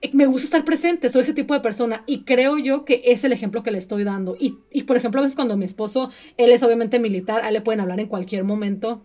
[0.00, 3.22] eh, me gusta estar presente, soy ese tipo de persona y creo yo que es
[3.22, 4.36] el ejemplo que le estoy dando.
[4.38, 7.54] Y, y por ejemplo, a veces cuando mi esposo, él es obviamente militar, a él
[7.54, 9.04] le pueden hablar en cualquier momento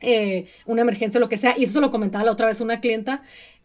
[0.00, 3.22] eh, una emergencia, lo que sea, y eso lo comentaba la otra vez una clienta.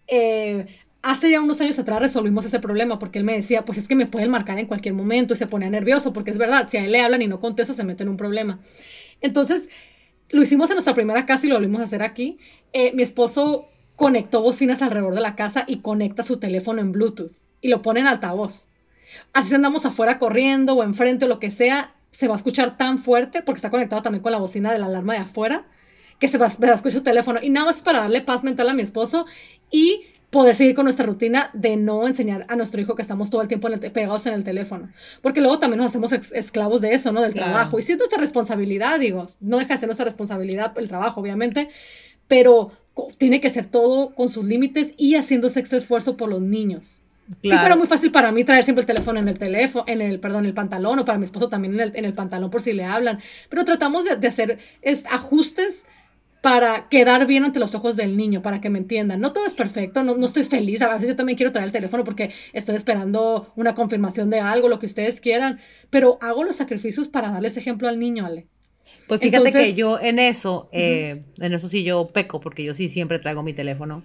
[0.08, 0.68] Eh,
[1.02, 3.96] hace ya unos años atrás resolvimos ese problema porque él me decía, pues es que
[3.96, 6.86] me pueden marcar en cualquier momento y se ponía nervioso, porque es verdad, si a
[6.86, 8.60] él le hablan y no contesta, se mete en un problema.
[9.22, 9.70] Entonces,
[10.30, 12.40] lo hicimos en nuestra primera casa y lo volvimos a hacer aquí.
[12.74, 17.32] Eh, mi esposo conectó bocinas alrededor de la casa y conecta su teléfono en Bluetooth
[17.62, 18.68] y lo pone en altavoz.
[19.32, 22.98] Así andamos afuera corriendo o enfrente o lo que sea, se va a escuchar tan
[22.98, 25.68] fuerte porque está conectado también con la bocina de la alarma de afuera
[26.20, 27.40] que se escuchar su teléfono.
[27.42, 29.26] Y nada más para darle paz mental a mi esposo
[29.72, 33.42] y poder seguir con nuestra rutina de no enseñar a nuestro hijo que estamos todo
[33.42, 34.90] el tiempo pegados en el teléfono.
[35.22, 37.22] Porque luego también nos hacemos esclavos de eso, ¿no?
[37.22, 37.80] Del trabajo.
[37.80, 41.70] Y si es nuestra responsabilidad, digo, no deja de ser nuestra responsabilidad el trabajo, obviamente,
[42.28, 42.72] pero
[43.18, 47.02] tiene que ser todo con sus límites y haciendo extra esfuerzo por los niños.
[47.42, 50.20] Si fuera muy fácil para mí traer siempre el teléfono en el teléfono, en el,
[50.20, 52.74] perdón, el pantalón, o para mi esposo también en el, en el pantalón por si
[52.74, 53.20] le hablan.
[53.50, 54.60] Pero tratamos de, de hacer
[55.10, 55.86] ajustes
[56.46, 59.20] para quedar bien ante los ojos del niño, para que me entiendan.
[59.20, 60.80] No todo es perfecto, no, no, estoy feliz.
[60.84, 64.70] A veces yo también quiero traer el teléfono porque estoy esperando una confirmación de algo,
[64.70, 68.46] lo que ustedes quieran, pero hago los sacrificios para darles ejemplo al niño, Ale.
[69.08, 72.90] Pues fíjate que yo en eso, eh, en eso sí yo peco, porque yo sí
[72.90, 74.04] siempre traigo mi teléfono.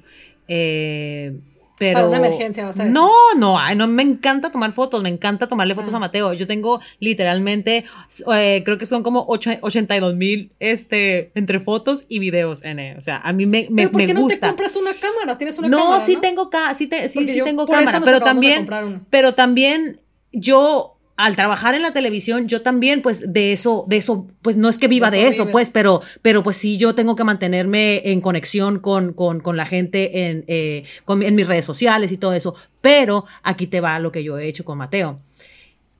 [0.48, 1.40] Eh,
[1.80, 2.84] pero, Para una emergencia, o sea.
[2.84, 6.00] No, no, ay, no, me encanta tomar fotos, me encanta tomarle fotos a ah.
[6.00, 6.34] Mateo.
[6.34, 7.86] Yo tengo literalmente,
[8.34, 13.16] eh, creo que son como 82 mil este, entre fotos y videos en O sea,
[13.16, 15.38] a mí me, me, ¿Pero por qué no te compras una cámara?
[15.38, 16.04] ¿Tienes una no, cámara?
[16.04, 18.68] Sí, tengo sí, te, sí, sí tengo cámara, pero también,
[19.08, 24.26] pero también yo al trabajar en la televisión, yo también, pues, de eso, de eso,
[24.40, 27.24] pues no es que viva de eso, pues, pero, pero pues sí, yo tengo que
[27.24, 32.16] mantenerme en conexión con, con, con la gente en, eh, en mis redes sociales y
[32.16, 32.54] todo eso.
[32.80, 35.16] Pero aquí te va lo que yo he hecho con Mateo.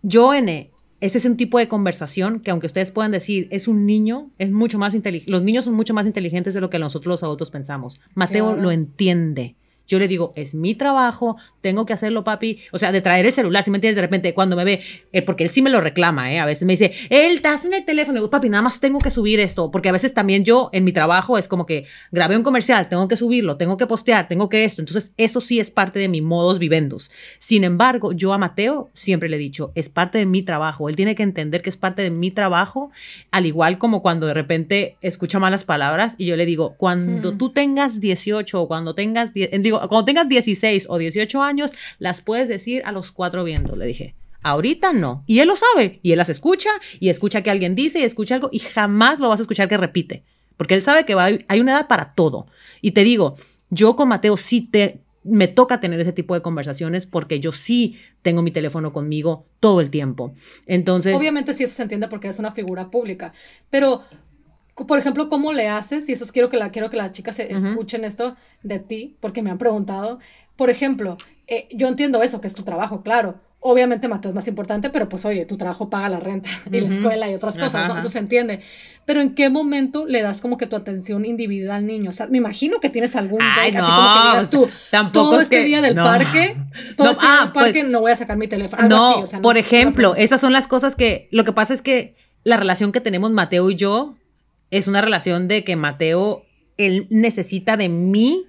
[0.03, 3.85] Yo, N, ese es un tipo de conversación que aunque ustedes puedan decir, es un
[3.85, 7.13] niño, es mucho más inteligente, los niños son mucho más inteligentes de lo que nosotros
[7.13, 8.01] los adultos pensamos.
[8.15, 9.57] Mateo lo entiende.
[9.91, 12.61] Yo le digo, es mi trabajo, tengo que hacerlo, papi.
[12.71, 15.23] O sea, de traer el celular, si me entiendes, de repente cuando me ve, eh,
[15.23, 16.39] porque él sí me lo reclama, ¿eh?
[16.39, 18.15] A veces me dice, él estás en el teléfono.
[18.15, 20.85] Le digo, papi, nada más tengo que subir esto, porque a veces también yo en
[20.85, 24.49] mi trabajo es como que grabé un comercial, tengo que subirlo, tengo que postear, tengo
[24.49, 24.81] que esto.
[24.81, 27.11] Entonces, eso sí es parte de mi modos vivendus.
[27.41, 30.89] Sin embargo, yo a Mateo siempre le he dicho, es parte de mi trabajo.
[30.89, 32.93] Él tiene que entender que es parte de mi trabajo,
[33.33, 37.51] al igual como cuando de repente escucha malas palabras y yo le digo, cuando tú
[37.53, 42.49] tengas 18 o cuando tengas 10, digo, cuando tengas 16 o 18 años, las puedes
[42.49, 44.15] decir a los cuatro vientos, le dije.
[44.43, 45.23] Ahorita no.
[45.27, 46.01] Y él lo sabe.
[46.03, 49.29] Y él las escucha y escucha que alguien dice y escucha algo y jamás lo
[49.29, 50.25] vas a escuchar que repite.
[50.57, 52.47] Porque él sabe que va, hay una edad para todo.
[52.81, 53.35] Y te digo,
[53.71, 57.99] yo con Mateo sí te, me toca tener ese tipo de conversaciones porque yo sí
[58.23, 60.35] tengo mi teléfono conmigo todo el tiempo.
[60.67, 61.17] Entonces...
[61.17, 63.33] Obviamente sí eso se entiende porque eres una figura pública,
[63.71, 64.05] pero
[64.87, 66.09] por ejemplo, ¿cómo le haces?
[66.09, 69.43] Y eso es, quiero que la quiero que las chicas escuchen esto de ti porque
[69.43, 70.19] me han preguntado.
[70.57, 71.17] Por ejemplo,
[71.47, 75.07] eh, yo entiendo eso, que es tu trabajo, claro, Obviamente Mateo es más importante, pero
[75.11, 77.99] pues oye, tu trabajo paga la renta y la escuela y otras cosas, ¿no?
[77.99, 78.61] Eso se entiende.
[79.05, 82.09] Pero ¿en qué momento le das como que tu atención individual al niño?
[82.09, 85.41] O sea, me imagino que tienes algún Ay, así como que digas tú, tampoco todo
[85.43, 86.57] este día del parque,
[86.97, 88.89] todo este día del ah, pues parque no voy a sacar mi teléfono.
[88.89, 92.93] no, por ejemplo, esas son las cosas que, lo que pasa es que la relación
[92.93, 94.17] que tenemos Mateo y yo
[94.71, 96.45] es una relación de que Mateo,
[96.77, 98.47] él necesita de mí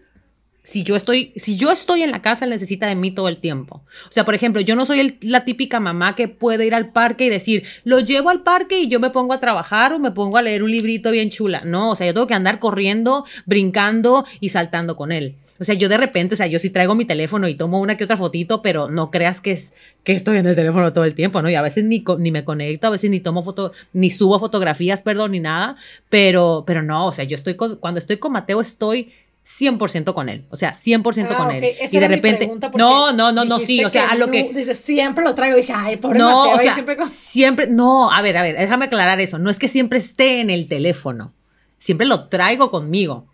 [0.64, 3.38] si yo estoy, si yo estoy en la casa, él necesita de mí todo el
[3.38, 3.84] tiempo.
[4.08, 7.26] O sea, por ejemplo, yo no soy la típica mamá que puede ir al parque
[7.26, 10.38] y decir, lo llevo al parque y yo me pongo a trabajar o me pongo
[10.38, 11.62] a leer un librito bien chula.
[11.66, 15.36] No, o sea, yo tengo que andar corriendo, brincando y saltando con él.
[15.62, 17.96] O sea, yo de repente, o sea, yo sí traigo mi teléfono y tomo una
[17.96, 21.14] que otra fotito, pero no creas que es que estoy en el teléfono todo el
[21.14, 21.52] tiempo, ¿no?
[21.52, 25.04] Y a veces ni, ni me conecto, a veces ni tomo foto, ni subo fotografías,
[25.04, 25.76] perdón, ni nada,
[26.10, 29.14] pero, pero no, o sea, yo estoy cuando estoy con Mateo estoy
[29.46, 31.64] 100% con él, o sea, 100% ah, con él.
[31.92, 34.52] y de repente, no, no, no, no, sí, o sea, a lo que...
[34.56, 38.20] Dice, siempre lo traigo, dije, ay, pobre no, Mateo, o sea, siempre, siempre, no, a
[38.24, 41.36] ver, a ver, déjame aclarar eso, no es que siempre esté en el teléfono,
[41.78, 43.31] siempre lo traigo conmigo.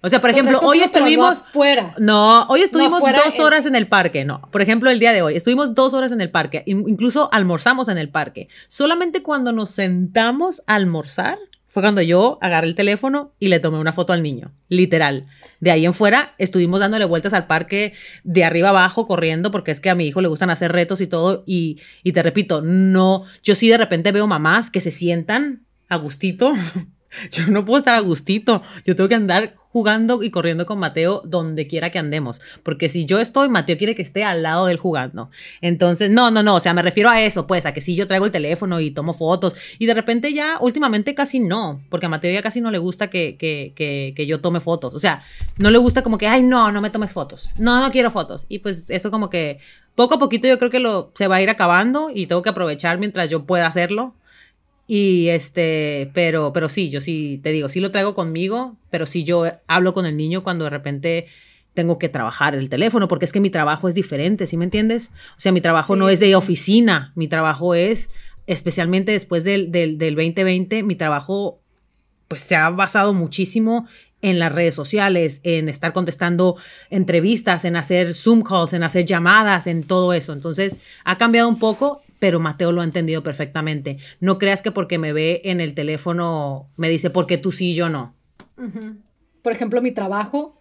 [0.00, 1.42] O sea, por ejemplo, hoy estuvimos.
[1.52, 1.94] fuera.
[1.98, 4.24] No, hoy estuvimos dos horas en el parque.
[4.24, 6.62] No, por ejemplo, el día de hoy estuvimos dos horas en el parque.
[6.66, 8.48] Incluso almorzamos en el parque.
[8.68, 13.78] Solamente cuando nos sentamos a almorzar fue cuando yo agarré el teléfono y le tomé
[13.78, 15.26] una foto al niño, literal.
[15.60, 17.92] De ahí en fuera estuvimos dándole vueltas al parque
[18.24, 21.06] de arriba abajo, corriendo, porque es que a mi hijo le gustan hacer retos y
[21.06, 21.44] todo.
[21.46, 25.96] Y, y te repito, no, yo sí de repente veo mamás que se sientan a
[25.96, 26.54] gustito
[27.30, 28.62] Yo no puedo estar a gustito.
[28.84, 32.40] Yo tengo que andar jugando y corriendo con Mateo donde quiera que andemos.
[32.62, 35.30] Porque si yo estoy, Mateo quiere que esté al lado del jugando.
[35.60, 36.56] Entonces, no, no, no.
[36.56, 38.90] O sea, me refiero a eso, pues, a que si yo traigo el teléfono y
[38.90, 39.54] tomo fotos.
[39.78, 41.82] Y de repente ya, últimamente casi no.
[41.90, 44.94] Porque a Mateo ya casi no le gusta que, que, que, que yo tome fotos.
[44.94, 45.22] O sea,
[45.58, 47.50] no le gusta como que, ay, no, no me tomes fotos.
[47.58, 48.46] No, no quiero fotos.
[48.48, 49.58] Y pues eso como que
[49.94, 52.50] poco a poquito yo creo que lo, se va a ir acabando y tengo que
[52.50, 54.14] aprovechar mientras yo pueda hacerlo.
[54.90, 59.22] Y este, pero, pero sí, yo sí, te digo, sí lo traigo conmigo, pero sí
[59.22, 61.26] yo hablo con el niño cuando de repente
[61.74, 65.10] tengo que trabajar el teléfono, porque es que mi trabajo es diferente, ¿sí me entiendes?
[65.36, 68.08] O sea, mi trabajo no es de oficina, mi trabajo es,
[68.46, 71.60] especialmente después del, del, del 2020, mi trabajo
[72.26, 73.86] pues se ha basado muchísimo
[74.22, 76.56] en las redes sociales, en estar contestando
[76.88, 80.32] entrevistas, en hacer Zoom calls, en hacer llamadas, en todo eso.
[80.32, 83.98] Entonces, ha cambiado un poco pero Mateo lo ha entendido perfectamente.
[84.20, 87.74] No creas que porque me ve en el teléfono me dice, porque tú sí y
[87.74, 88.14] yo no.
[89.42, 90.57] Por ejemplo, mi trabajo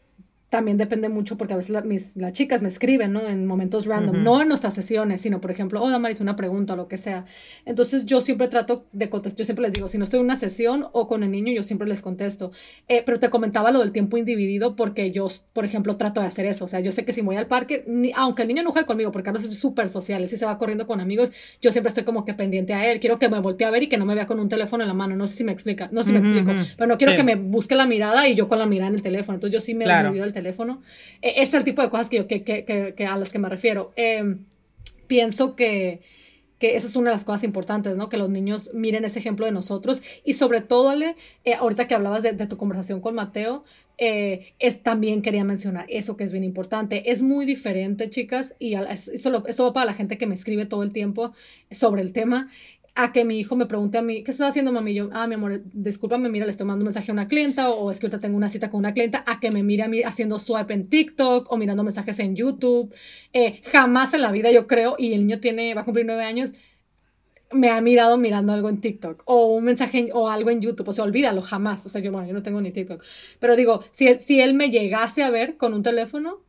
[0.49, 3.27] también depende mucho porque a veces mis, las chicas me escriben, ¿no?
[3.27, 6.75] En momentos random, no en nuestras sesiones, sino por ejemplo, oh, Damaris, una pregunta o
[6.77, 7.25] lo que sea.
[7.65, 10.37] Entonces yo siempre trato de contestar, yo siempre les digo, si no estoy en una
[10.37, 12.51] sesión o con el niño, yo siempre les contesto.
[12.87, 16.45] Eh, pero te comentaba lo del tiempo individido porque yo, por ejemplo, trato de hacer
[16.45, 16.65] eso.
[16.65, 17.85] O sea, yo sé que si voy al parque,
[18.15, 20.57] aunque el niño no juegue conmigo, porque Carlos es súper social, él sí se va
[20.57, 21.31] corriendo con amigos,
[21.61, 23.01] yo siempre estoy como que pendiente a él.
[23.01, 24.87] Quiero que me voltee a ver y que no me vea con un teléfono en
[24.87, 25.17] la mano.
[25.17, 27.35] No sé si me explica, no sé si me explico, pero no quiero que me
[27.35, 29.35] busque la mirada y yo con la mirada en el teléfono.
[29.35, 30.13] Entonces yo sí me claro.
[30.13, 30.81] el teléfono.
[31.21, 33.49] E-, es el tipo de cosas que, yo, que, que, que a las que me
[33.49, 33.91] refiero.
[33.95, 34.45] Em,
[35.07, 36.01] pienso que,
[36.59, 38.09] que esa es una de las cosas importantes, ¿no?
[38.09, 41.15] Que los niños miren ese ejemplo de nosotros y sobre todo, Ale,
[41.45, 43.63] eh, ahorita que hablabas de, tu conversación con Mateo,
[43.99, 47.11] eh, es, también quería mencionar eso que es bien importante.
[47.11, 50.83] Es muy diferente, chicas, y eso, eso va para la gente que me escribe todo
[50.83, 51.33] el tiempo
[51.71, 52.49] sobre el tema
[52.97, 54.93] a que mi hijo me pregunte a mí, ¿qué estás haciendo, mami?
[54.93, 57.91] yo, ah, mi amor, discúlpame, mira, le estoy mandando un mensaje a una clienta o,
[57.91, 60.01] es que ahorita tengo una cita con una clienta, a que me mire a mí
[60.01, 62.93] haciendo swipe en TikTok o mirando mensajes en YouTube.
[63.33, 66.23] Eh, jamás en la vida, yo creo, y el niño tiene, va a cumplir nueve
[66.23, 66.53] años,
[67.51, 70.89] me ha mirado mirando algo en TikTok o un mensaje o algo en YouTube.
[70.89, 71.85] O sea, olvídalo, jamás.
[71.85, 73.03] O sea, yo, bueno, yo no tengo ni TikTok.
[73.39, 76.41] Pero digo, si, si él me llegase a ver con un teléfono,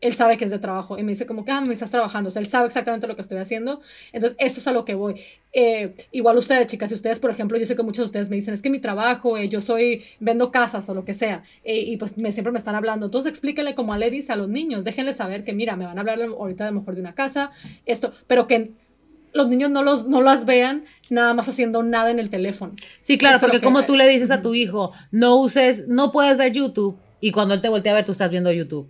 [0.00, 2.28] él sabe que es de trabajo y me dice como que, ah, me estás trabajando,
[2.28, 3.80] o sea, él sabe exactamente lo que estoy haciendo,
[4.12, 5.20] entonces eso es a lo que voy.
[5.52, 8.36] Eh, igual ustedes, chicas, si ustedes, por ejemplo, yo sé que muchos de ustedes me
[8.36, 11.78] dicen, es que mi trabajo, eh, yo soy, vendo casas o lo que sea, eh,
[11.78, 14.84] y pues me, siempre me están hablando, entonces explíquenle como a Ladies a los niños,
[14.84, 17.52] déjenle saber que, mira, me van a hablar ahorita de mejor de una casa,
[17.86, 18.72] esto, pero que
[19.32, 22.74] los niños no, los, no las vean nada más haciendo nada en el teléfono.
[23.00, 26.52] Sí, claro, porque como tú le dices a tu hijo, no uses, no puedes ver
[26.52, 28.88] YouTube, y cuando él te voltea a ver, tú estás viendo YouTube.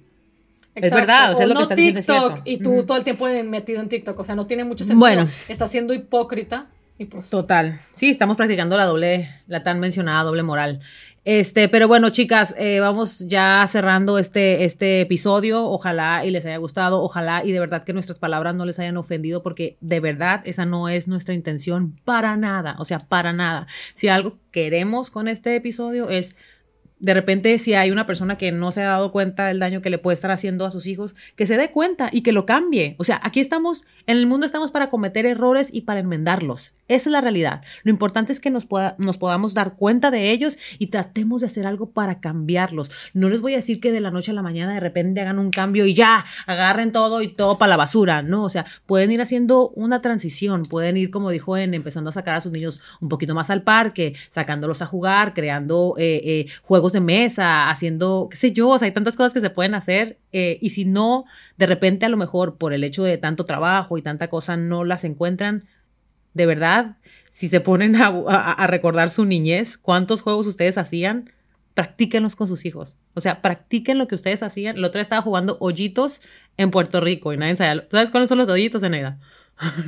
[0.77, 3.05] Es verdad, o sea, lo no que estás diciendo es TikTok y tú todo el
[3.05, 5.01] tiempo metido en TikTok, o sea, no tiene mucho sentido.
[5.01, 5.29] Bueno.
[5.49, 6.66] Está siendo hipócrita
[6.99, 7.79] y pues Total.
[7.93, 10.81] Sí, estamos practicando la doble, la tan mencionada doble moral.
[11.27, 15.64] Este, pero bueno, chicas, eh, vamos ya cerrando este, este episodio.
[15.64, 17.03] Ojalá y les haya gustado.
[17.03, 20.66] Ojalá y de verdad que nuestras palabras no les hayan ofendido, porque de verdad esa
[20.66, 22.77] no es nuestra intención para nada.
[22.79, 23.66] O sea, para nada.
[23.95, 26.37] Si algo queremos con este episodio es
[26.99, 29.91] de repente si hay una persona que no se ha dado cuenta del daño que
[29.91, 32.97] le puede estar haciendo a sus hijos, que se dé cuenta y que lo cambie.
[32.99, 36.75] O sea, aquí estamos, en el mundo estamos para cometer errores y para enmendarlos.
[36.89, 37.63] Esa es la realidad.
[37.83, 38.69] Lo importante es que nos,
[38.99, 42.91] nos podamos dar cuenta de ellos y tratemos de hacer algo para cambiarlos.
[43.13, 45.39] No les voy a decir que de la noche a la mañana de repente hagan
[45.39, 48.23] un cambio y ya, agarren todo y todo para la basura.
[48.23, 52.13] No, o sea, pueden ir haciendo una transición, pueden ir, como dijo en, empezando a
[52.13, 56.47] sacar a sus niños un poquito más al parque, sacándolos a jugar, creando eh, eh,
[56.63, 59.75] juegos de mesa, haciendo, qué sé yo, o sea, hay tantas cosas que se pueden
[59.75, 61.25] hacer eh, y si no,
[61.57, 64.85] de repente a lo mejor por el hecho de tanto trabajo y tanta cosa no
[64.85, 65.65] las encuentran,
[66.35, 66.97] de verdad,
[67.31, 71.31] si se ponen a, a, a recordar su niñez, cuántos juegos ustedes hacían,
[71.75, 72.97] practíquenlos con sus hijos.
[73.15, 74.79] O sea, practiquen lo que ustedes hacían.
[74.79, 76.23] El otro día estaba jugando hoyitos
[76.57, 77.87] en Puerto Rico y nadie sabía.
[77.91, 79.19] ¿Sabes cuáles son los hoyitos, Eneida?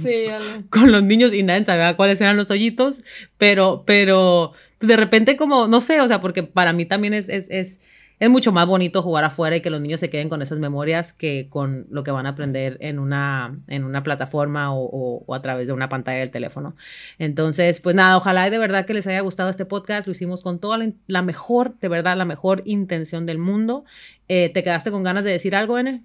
[0.03, 0.27] Sí,
[0.71, 3.05] con los niños y nadie sabía cuáles eran los hoyitos,
[3.37, 7.51] pero, pero de repente como, no sé, o sea, porque para mí también es, es,
[7.51, 7.81] es,
[8.21, 11.13] es mucho más bonito jugar afuera y que los niños se queden con esas memorias
[11.13, 15.69] que con lo que van a aprender en una, en una plataforma o, a través
[15.69, 16.75] de una pantalla del teléfono.
[17.19, 20.07] Entonces, pues nada, ojalá y de verdad que les haya gustado este podcast.
[20.07, 23.85] Lo hicimos con toda la, la mejor, de verdad, la mejor intención del mundo.
[24.29, 26.03] Eh, ¿Te quedaste con ganas de decir algo, N?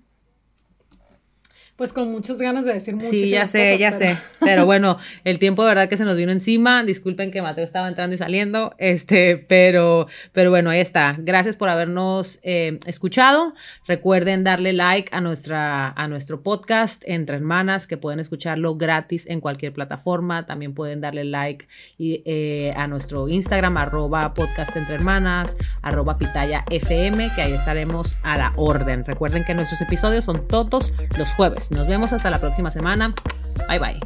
[1.84, 4.22] Pues con muchas ganas de decir muchas Sí, ya sé, cosas, ya pero- sé.
[4.40, 6.82] Pero bueno, el tiempo de verdad que se nos vino encima.
[6.86, 8.74] Disculpen que Mateo estaba entrando y saliendo.
[8.78, 11.18] Este, pero, pero bueno, ahí está.
[11.20, 13.54] Gracias por habernos eh, escuchado.
[13.86, 19.42] Recuerden darle like a nuestra, a nuestro podcast Entre Hermanas, que pueden escucharlo gratis en
[19.42, 20.46] cualquier plataforma.
[20.46, 21.68] También pueden darle like
[21.98, 28.16] y, eh, a nuestro Instagram, arroba podcast entre hermanas, arroba pitaya FM, que ahí estaremos
[28.24, 29.04] a la orden.
[29.04, 31.73] Recuerden que nuestros episodios son todos los jueves.
[31.74, 33.14] Nos vemos hasta la próxima semana.
[33.68, 34.00] Bye bye.